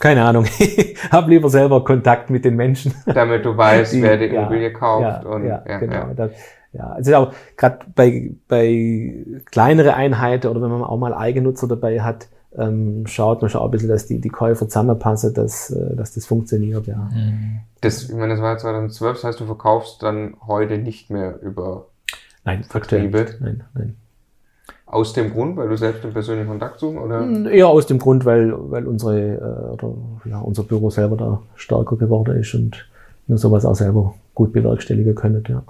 Keine 0.00 0.24
Ahnung. 0.24 0.46
Hab 1.10 1.28
lieber 1.28 1.50
selber 1.50 1.84
Kontakt 1.84 2.30
mit 2.30 2.46
den 2.46 2.56
Menschen. 2.56 2.94
damit 3.04 3.44
du 3.44 3.54
weißt, 3.54 3.92
Die- 3.92 4.02
wer 4.02 4.16
die 4.16 4.24
ja, 4.24 4.40
Immobilie 4.40 4.72
kauft 4.72 5.24
ja, 5.24 5.30
und 5.30 5.44
ja, 5.44 5.62
ja, 5.68 5.78
genau. 5.78 5.94
ja. 5.94 6.14
Das, 6.14 6.30
ja, 6.72 6.86
also 6.88 7.14
auch 7.16 7.34
gerade 7.58 7.80
bei, 7.94 8.32
bei 8.48 9.26
kleinere 9.44 9.92
Einheiten 9.92 10.46
oder 10.46 10.62
wenn 10.62 10.70
man 10.70 10.84
auch 10.84 10.96
mal 10.96 11.12
Eigennutzer 11.12 11.68
dabei 11.68 12.00
hat, 12.00 12.28
ähm, 12.56 13.06
schaut 13.06 13.42
man 13.42 13.50
schon 13.50 13.60
auch 13.60 13.66
ein 13.66 13.70
bisschen, 13.70 13.88
dass 13.88 14.06
die, 14.06 14.20
die 14.20 14.28
Käufer 14.28 14.68
zusammenpassen, 14.68 15.34
dass, 15.34 15.70
äh, 15.70 15.96
dass 15.96 16.14
das 16.14 16.26
funktioniert, 16.26 16.86
ja. 16.86 17.10
Mhm. 17.12 17.60
Das, 17.80 18.04
ich 18.04 18.14
meine, 18.14 18.34
das 18.34 18.42
war 18.42 18.56
2012, 18.56 19.16
das 19.16 19.24
heißt, 19.24 19.40
du 19.40 19.46
verkaufst 19.46 20.02
dann 20.02 20.36
heute 20.46 20.78
nicht 20.78 21.10
mehr 21.10 21.40
über 21.42 21.86
Nein, 22.44 22.64
Vertriebe? 22.64 23.20
aktuell 23.20 23.32
nicht. 23.32 23.40
Nein, 23.40 23.64
nein. 23.74 23.96
aus 24.86 25.12
dem 25.12 25.32
Grund, 25.32 25.56
weil 25.56 25.68
du 25.68 25.76
selbst 25.76 26.04
den 26.04 26.12
persönlichen 26.12 26.48
Kontakt 26.48 26.78
suchst, 26.80 26.98
oder? 26.98 27.50
Eher 27.50 27.68
aus 27.68 27.86
dem 27.86 27.98
Grund, 27.98 28.24
weil, 28.24 28.52
weil 28.70 28.86
unsere, 28.86 29.34
äh, 29.34 29.72
oder, 29.72 29.94
ja, 30.24 30.38
unser 30.38 30.62
Büro 30.62 30.90
selber 30.90 31.16
da 31.16 31.42
stärker 31.56 31.96
geworden 31.96 32.36
ist 32.36 32.54
und 32.54 32.88
wir 33.26 33.38
sowas 33.38 33.64
auch 33.64 33.74
selber 33.74 34.14
gut 34.34 34.52
bewerkstelligen 34.52 35.14
können, 35.14 35.44
ja. 35.48 35.62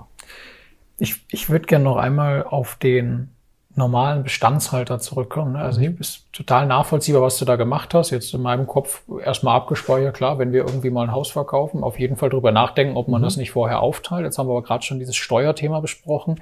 Ich, 0.99 1.25
ich 1.31 1.51
würde 1.51 1.67
gerne 1.67 1.85
noch 1.85 1.97
einmal 1.97 2.45
auf 2.45 2.77
den 2.77 3.34
normalen 3.77 4.23
Bestandshalter 4.23 5.01
zurückkommen. 5.01 5.53
ne? 5.53 5.59
Also 5.59 5.81
ich 5.81 5.99
ist 5.99 6.33
total 6.33 6.67
nachvollziehbar, 6.67 7.23
was 7.23 7.39
du 7.39 7.45
da 7.45 7.57
gemacht 7.57 7.93
hast. 7.95 8.11
Jetzt 8.11 8.33
in 8.33 8.43
meinem 8.43 8.67
Kopf 8.67 9.03
erstmal 9.25 9.57
abgespeichert, 9.57 10.15
klar, 10.15 10.39
wenn 10.39 10.53
wir 10.53 10.61
irgendwie 10.61 10.91
mal 10.91 11.03
ein 11.03 11.13
Haus 11.13 11.31
verkaufen, 11.31 11.83
auf 11.83 11.99
jeden 11.99 12.17
Fall 12.17 12.31
drüber 12.31 12.53
nachdenken, 12.53 12.97
ob 12.97 13.09
man 13.09 13.23
das 13.23 13.37
nicht 13.37 13.51
vorher 13.51 13.81
aufteilt. 13.81 14.25
Jetzt 14.25 14.39
haben 14.39 14.49
wir 14.49 14.53
aber 14.53 14.63
gerade 14.63 14.85
schon 14.85 14.99
dieses 14.99 15.17
Steuerthema 15.17 15.81
besprochen. 15.81 16.41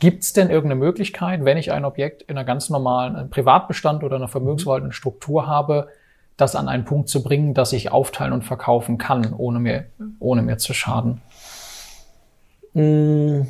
Gibt 0.00 0.24
es 0.24 0.32
denn 0.32 0.50
irgendeine 0.50 0.80
Möglichkeit, 0.80 1.44
wenn 1.44 1.56
ich 1.56 1.70
ein 1.70 1.84
Objekt 1.84 2.22
in 2.22 2.36
einer 2.36 2.44
ganz 2.44 2.68
normalen 2.68 3.30
Privatbestand 3.30 4.02
oder 4.02 4.16
einer 4.16 4.28
vermögensverwaltenden 4.28 4.92
Struktur 4.92 5.46
habe, 5.46 5.88
das 6.36 6.56
an 6.56 6.68
einen 6.68 6.84
Punkt 6.84 7.08
zu 7.08 7.22
bringen, 7.22 7.54
dass 7.54 7.72
ich 7.72 7.92
aufteilen 7.92 8.32
und 8.32 8.42
verkaufen 8.42 8.98
kann, 8.98 9.32
ohne 9.32 9.60
mir, 9.60 9.84
ohne 10.18 10.42
mir 10.42 10.58
zu 10.58 10.74
schaden? 10.74 11.22
Mm, 12.72 13.42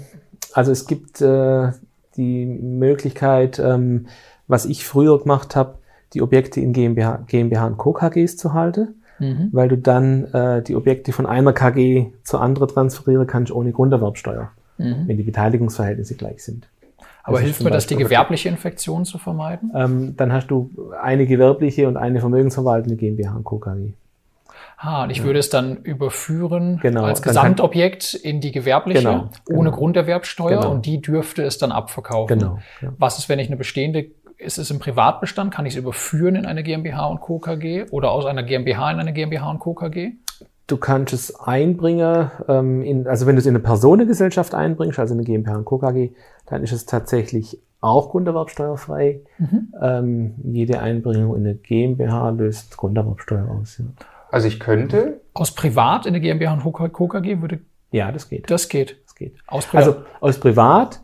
Also 0.52 0.70
es 0.70 0.86
gibt 0.86 1.22
äh, 1.22 1.72
die 2.16 2.46
Möglichkeit, 2.46 3.58
ähm, 3.58 4.06
was 4.46 4.64
ich 4.66 4.84
früher 4.84 5.18
gemacht 5.20 5.56
habe, 5.56 5.78
die 6.12 6.22
Objekte 6.22 6.60
in 6.60 6.72
GmbH, 6.72 7.24
GmbH 7.26 7.66
und 7.66 7.78
Co. 7.78 7.92
KGs 7.92 8.36
zu 8.36 8.52
halten. 8.52 8.94
mhm. 9.18 9.48
weil 9.52 9.68
du 9.68 9.78
dann 9.78 10.24
äh, 10.32 10.62
die 10.62 10.76
Objekte 10.76 11.12
von 11.12 11.26
einer 11.26 11.52
KG 11.52 12.06
zur 12.22 12.40
anderen 12.40 12.68
transferieren 12.68 13.26
kannst 13.26 13.52
ohne 13.52 13.72
Grunderwerbsteuer, 13.72 14.50
mhm. 14.78 15.04
wenn 15.06 15.16
die 15.16 15.22
Beteiligungsverhältnisse 15.22 16.14
gleich 16.14 16.42
sind. 16.42 16.68
Aber 17.22 17.40
hilft 17.40 17.62
mir 17.62 17.70
das, 17.70 17.86
die 17.86 17.96
gewerbliche 17.96 18.50
Infektion 18.50 19.06
zu 19.06 19.16
vermeiden? 19.16 19.72
Ähm, 19.74 20.14
dann 20.16 20.32
hast 20.32 20.48
du 20.48 20.70
eine 21.00 21.26
gewerbliche 21.26 21.88
und 21.88 21.96
eine 21.96 22.20
vermögensverwaltende 22.20 22.96
GmbH 22.96 23.34
und 23.34 23.44
Co. 23.44 23.58
KG. 23.58 23.92
Ah, 24.84 25.04
und 25.04 25.10
ich 25.10 25.24
würde 25.24 25.38
es 25.38 25.48
dann 25.48 25.78
überführen 25.78 26.78
genau, 26.82 27.04
als 27.04 27.22
Gesamtobjekt 27.22 28.12
in 28.12 28.42
die 28.42 28.52
gewerbliche 28.52 29.00
genau, 29.00 29.30
ohne 29.48 29.70
genau. 29.70 29.76
Grunderwerbsteuer 29.76 30.60
genau. 30.60 30.72
und 30.72 30.84
die 30.84 31.00
dürfte 31.00 31.42
es 31.42 31.56
dann 31.56 31.72
abverkaufen. 31.72 32.38
Genau. 32.38 32.58
Was 32.98 33.18
ist, 33.18 33.30
wenn 33.30 33.38
ich 33.38 33.48
eine 33.48 33.56
bestehende 33.56 34.10
ist 34.36 34.58
es 34.58 34.70
im 34.70 34.80
Privatbestand? 34.80 35.54
Kann 35.54 35.64
ich 35.64 35.72
es 35.72 35.78
überführen 35.78 36.36
in 36.36 36.44
eine 36.44 36.62
GmbH 36.62 37.06
und 37.06 37.20
Co. 37.20 37.38
KG 37.38 37.86
oder 37.92 38.10
aus 38.10 38.26
einer 38.26 38.42
GmbH 38.42 38.90
in 38.90 39.00
eine 39.00 39.14
GmbH 39.14 39.50
und 39.50 39.58
Co. 39.58 39.72
KG? 39.72 40.12
Du 40.66 40.76
kannst 40.76 41.14
es 41.14 41.34
einbringen, 41.34 42.30
ähm, 42.48 42.82
in, 42.82 43.06
also 43.06 43.26
wenn 43.26 43.36
du 43.36 43.40
es 43.40 43.46
in 43.46 43.54
eine 43.54 43.62
Personengesellschaft 43.62 44.54
einbringst, 44.54 44.98
also 44.98 45.14
eine 45.14 45.24
GmbH 45.24 45.56
und 45.56 45.64
Co. 45.64 45.78
KG, 45.78 46.10
dann 46.46 46.62
ist 46.62 46.72
es 46.72 46.84
tatsächlich 46.84 47.58
auch 47.80 48.10
grunderwerbsteuerfrei. 48.10 49.20
Mhm. 49.38 49.74
Ähm, 49.80 50.34
jede 50.42 50.80
Einbringung 50.80 51.36
in 51.36 51.46
eine 51.46 51.54
GmbH 51.54 52.30
löst 52.30 52.76
Grunderwerbsteuer 52.76 53.48
aus. 53.48 53.78
Ja. 53.78 53.86
Also 54.34 54.48
ich 54.48 54.58
könnte. 54.58 55.20
Aus 55.32 55.54
Privat 55.54 56.06
in 56.06 56.14
eine 56.14 56.20
GmbH 56.20 56.54
und 56.54 56.92
Co. 56.92 57.08
KG 57.08 57.40
würde. 57.40 57.60
Ja, 57.92 58.10
das 58.10 58.28
geht. 58.28 58.50
Das 58.50 58.68
geht. 58.68 58.96
Das 59.04 59.14
geht. 59.14 59.36
Aus 59.46 59.66
Privat. 59.66 59.86
Also 59.86 60.02
aus 60.20 60.40
Privat 60.40 61.00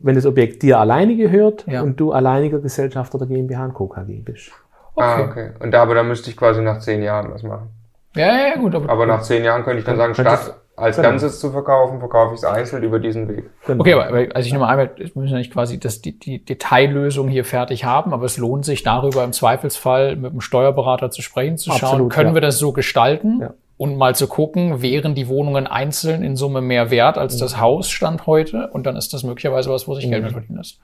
wenn 0.00 0.14
das 0.14 0.26
Objekt 0.26 0.62
dir 0.62 0.78
alleine 0.78 1.16
gehört 1.16 1.66
ja. 1.66 1.82
und 1.82 1.98
du 1.98 2.12
alleiniger 2.12 2.60
Gesellschafter 2.60 3.18
der 3.18 3.26
GmbH 3.26 3.64
und 3.64 3.74
Co. 3.74 3.88
KG 3.88 4.20
bist. 4.20 4.52
Okay. 4.94 5.06
Ah, 5.06 5.20
okay. 5.22 5.50
Und 5.60 5.72
da, 5.72 5.82
aber 5.82 5.94
da 5.94 6.02
müsste 6.02 6.30
ich 6.30 6.36
quasi 6.36 6.60
nach 6.62 6.80
zehn 6.80 7.02
Jahren 7.02 7.32
was 7.32 7.42
machen. 7.42 7.70
Ja, 8.14 8.48
ja, 8.48 8.56
gut. 8.56 8.74
Aber, 8.74 8.88
aber 8.88 9.06
nach 9.06 9.22
zehn 9.22 9.44
Jahren 9.44 9.64
könnte 9.64 9.80
ich 9.80 9.84
dann 9.84 9.96
sagen, 9.96 10.14
statt 10.14 10.54
als 10.78 10.96
genau. 10.96 11.10
Ganzes 11.10 11.40
zu 11.40 11.50
verkaufen, 11.50 11.98
verkaufe 11.98 12.34
ich 12.34 12.40
es 12.40 12.44
einzeln 12.44 12.82
über 12.82 12.98
diesen 12.98 13.28
Weg. 13.28 13.50
Genau. 13.66 13.80
Okay, 13.80 13.94
aber 13.94 14.34
also 14.34 14.46
ich 14.46 14.52
nochmal 14.52 14.70
einmal, 14.70 14.90
wir 14.96 15.10
müssen 15.14 15.32
ja 15.32 15.38
nicht 15.38 15.52
quasi 15.52 15.78
das, 15.78 16.00
die, 16.00 16.18
die 16.18 16.44
Detaillösung 16.44 17.28
hier 17.28 17.44
fertig 17.44 17.84
haben, 17.84 18.12
aber 18.12 18.24
es 18.24 18.36
lohnt 18.36 18.64
sich 18.64 18.82
darüber 18.82 19.24
im 19.24 19.32
Zweifelsfall 19.32 20.16
mit 20.16 20.32
dem 20.32 20.40
Steuerberater 20.40 21.10
zu 21.10 21.22
sprechen, 21.22 21.58
zu 21.58 21.70
Absolut, 21.70 21.98
schauen, 21.98 22.08
können 22.08 22.30
ja. 22.30 22.34
wir 22.34 22.40
das 22.40 22.58
so 22.58 22.72
gestalten? 22.72 23.40
Ja 23.40 23.54
und 23.78 23.96
mal 23.96 24.14
zu 24.14 24.26
gucken, 24.26 24.82
wären 24.82 25.14
die 25.14 25.28
Wohnungen 25.28 25.66
einzeln 25.66 26.22
in 26.22 26.36
Summe 26.36 26.60
mehr 26.60 26.90
wert 26.90 27.16
als 27.16 27.36
mhm. 27.36 27.40
das 27.40 27.60
Haus 27.60 27.88
stand 27.88 28.26
heute 28.26 28.68
und 28.72 28.86
dann 28.86 28.96
ist 28.96 29.14
das 29.14 29.22
möglicherweise 29.22 29.70
was, 29.70 29.88
wo 29.88 29.94
sich 29.94 30.10
Geld 30.10 30.18
mhm. 30.18 30.24
mit 30.24 30.32
verdienen 30.32 30.58
lässt. 30.58 30.80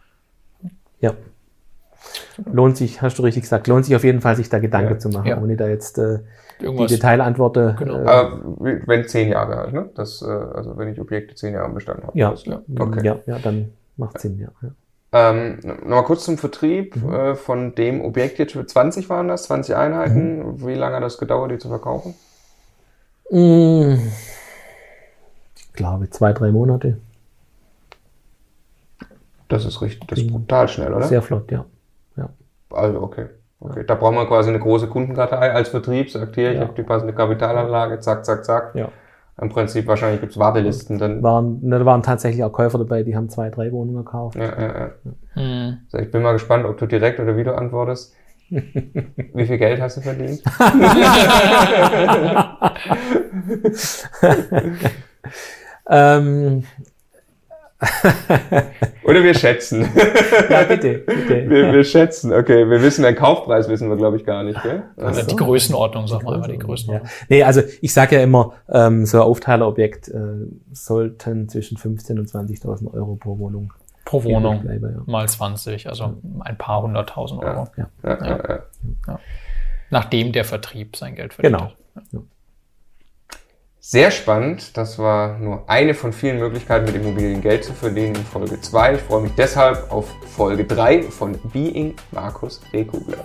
Ja. 1.00 1.12
Lohnt 2.53 2.77
sich, 2.77 3.03
hast 3.03 3.18
du 3.18 3.22
richtig 3.22 3.42
gesagt, 3.42 3.66
lohnt 3.66 3.85
sich 3.85 3.96
auf 3.96 4.05
jeden 4.05 4.20
Fall, 4.20 4.37
sich 4.37 4.48
da 4.48 4.59
Gedanken 4.59 4.94
ja. 4.94 4.98
zu 4.98 5.09
machen, 5.09 5.27
ja. 5.27 5.40
ohne 5.40 5.57
da 5.57 5.68
jetzt 5.68 5.98
äh, 5.98 6.20
die 6.61 6.87
Detailantworten. 6.87 7.77
Genau. 7.77 7.98
Äh, 7.98 8.09
Aber 8.09 8.40
wenn 8.59 9.09
zehn 9.09 9.31
Jahre 9.31 9.57
halt, 9.57 9.72
ne? 9.72 9.90
Das, 9.94 10.22
äh, 10.22 10.27
also 10.27 10.77
wenn 10.77 10.88
ich 10.88 11.00
Objekte 11.00 11.35
zehn 11.35 11.55
Jahre 11.55 11.68
im 11.68 11.74
Bestand 11.74 12.03
habe. 12.03 12.18
Ja. 12.18 12.31
Das, 12.31 12.44
ja. 12.44 12.61
Okay. 12.79 13.05
ja, 13.05 13.18
ja, 13.27 13.38
dann 13.38 13.72
macht 13.96 14.20
Sinn, 14.20 14.38
ja. 14.38 14.48
ja. 14.62 14.70
Ähm, 15.12 15.61
Nochmal 15.62 16.05
kurz 16.05 16.24
zum 16.24 16.38
Vertrieb 16.38 16.96
mhm. 16.96 17.12
äh, 17.12 17.35
von 17.37 17.74
dem 17.74 18.00
Objekt 18.00 18.38
jetzt 18.38 18.53
für 18.53 18.66
20 18.66 19.09
waren 19.09 19.29
das, 19.29 19.44
20 19.44 19.77
Einheiten. 19.77 20.38
Mhm. 20.38 20.66
Wie 20.66 20.74
lange 20.74 20.96
hat 20.96 21.03
das 21.05 21.18
gedauert, 21.18 21.50
die 21.53 21.59
zu 21.59 21.68
verkaufen? 21.68 22.14
Ich 23.31 23.98
glaube, 25.72 26.11
zwei, 26.11 26.33
drei 26.33 26.50
Monate. 26.50 26.98
Das 29.48 29.64
ist 29.64 29.81
richtig, 29.81 30.07
das 30.09 30.18
ist 30.18 30.31
brutal 30.31 30.68
schnell, 30.68 30.92
oder? 30.92 31.07
Sehr 31.07 31.22
flott, 31.22 31.50
ja. 31.50 31.64
Also, 32.75 33.03
okay. 33.03 33.27
Okay, 33.61 33.85
da 33.87 33.95
braucht 33.95 34.15
man 34.15 34.27
quasi 34.27 34.51
eine 34.51 34.59
große 34.59 34.89
Kundenkartei 34.89 35.53
als 35.53 35.71
Vertrieb, 35.71 36.11
sagt 36.11 36.35
hier, 36.35 36.53
ich 36.53 36.61
habe 36.61 36.75
die 36.77 36.83
passende 36.83 37.15
Kapitalanlage, 37.15 37.99
zack, 38.01 38.25
zack, 38.27 38.45
zack. 38.45 38.75
Ja. 38.75 38.91
Im 39.41 39.49
Prinzip 39.49 39.87
wahrscheinlich 39.87 40.21
gibt's 40.21 40.39
Wartelisten 40.39 40.99
dann. 40.99 41.23
Waren, 41.23 41.61
ne, 41.63 41.79
da 41.79 41.87
waren 41.87 42.03
tatsächlich 42.03 42.45
auch 42.45 42.53
Käufer 42.53 42.77
dabei, 42.79 43.03
die 43.03 43.17
haben 43.17 43.31
zwei, 43.31 43.49
drei 43.51 43.73
Wohnungen 43.73 44.05
gekauft. 44.05 44.37
Ja, 44.37 44.45
ja, 44.45 44.79
ja. 44.79 44.91
Hm. 45.33 45.79
Also 45.91 46.05
ich 46.05 46.11
bin 46.13 46.23
mal 46.23 46.35
gespannt, 46.35 46.67
ob 46.67 46.77
du 46.79 46.87
direkt 46.87 47.19
oder 47.21 47.37
wie 47.37 47.45
du 47.45 47.57
antwortest. 47.57 48.15
Wie 48.51 49.47
viel 49.47 49.57
Geld 49.57 49.81
hast 49.81 49.97
du 49.97 50.03
verdient? 50.03 50.43
ähm. 55.89 56.65
Oder 59.05 59.23
wir 59.23 59.35
schätzen. 59.35 59.83
ja, 60.51 60.62
bitte, 60.64 60.99
bitte. 60.99 61.49
Wir, 61.49 61.73
wir, 61.73 61.85
schätzen, 61.85 62.33
okay. 62.33 62.68
Wir 62.68 62.83
wissen, 62.83 63.03
den 63.03 63.14
Kaufpreis 63.14 63.68
wissen 63.68 63.88
wir, 63.88 63.97
glaube 63.97 64.16
ich, 64.16 64.25
gar 64.25 64.42
nicht, 64.42 64.62
gell? 64.62 64.85
Also 64.97 65.27
die 65.27 65.37
Größenordnung, 65.37 66.07
sag 66.07 66.23
mal, 66.23 66.40
die 66.42 66.59
Größenordnung. 66.59 67.09
Ja. 67.09 67.27
Nee, 67.29 67.42
also 67.42 67.62
ich 67.81 67.92
sage 67.92 68.16
ja 68.16 68.23
immer, 68.23 68.55
ähm, 68.70 69.07
so 69.07 69.18
ein 69.18 69.25
Aufteilerobjekt 69.25 70.09
äh, 70.09 70.47
sollten 70.73 71.49
zwischen 71.49 71.77
15.000 71.77 72.18
und 72.18 72.29
20.000 72.29 72.94
Euro 72.94 73.16
pro 73.16 73.38
Wohnung 73.38 73.73
Pro 74.05 74.23
Wohnung 74.23 74.61
bleibe, 74.61 74.92
ja. 74.97 75.03
mal 75.07 75.27
20, 75.27 75.88
also 75.88 76.20
ein 76.40 76.59
paar 76.59 76.83
hunderttausend 76.83 77.42
Euro. 77.42 77.66
Ja, 77.77 77.88
ja, 78.03 78.61
ja, 79.07 79.18
Nachdem 79.90 80.33
der 80.33 80.44
Vertrieb 80.44 80.97
sein 80.97 81.14
Geld 81.14 81.33
verdient 81.33 81.59
genau. 81.59 81.73
Sehr 83.87 84.11
spannend. 84.11 84.79
Das 84.79 84.99
war 84.99 85.38
nur 85.38 85.68
eine 85.68 85.92
von 85.92 86.14
vielen 86.14 86.38
Möglichkeiten, 86.38 86.87
mit 86.87 86.94
Immobilien 86.94 87.42
Geld 87.42 87.64
zu 87.64 87.75
verdienen 87.75 88.14
in 88.14 88.25
Folge 88.25 88.59
2. 88.59 88.94
Ich 88.94 89.03
freue 89.03 89.20
mich 89.20 89.33
deshalb 89.37 89.92
auf 89.92 90.07
Folge 90.35 90.64
3 90.64 91.03
von 91.03 91.38
Being 91.53 91.94
Markus 92.11 92.62
Rekugler. 92.73 93.18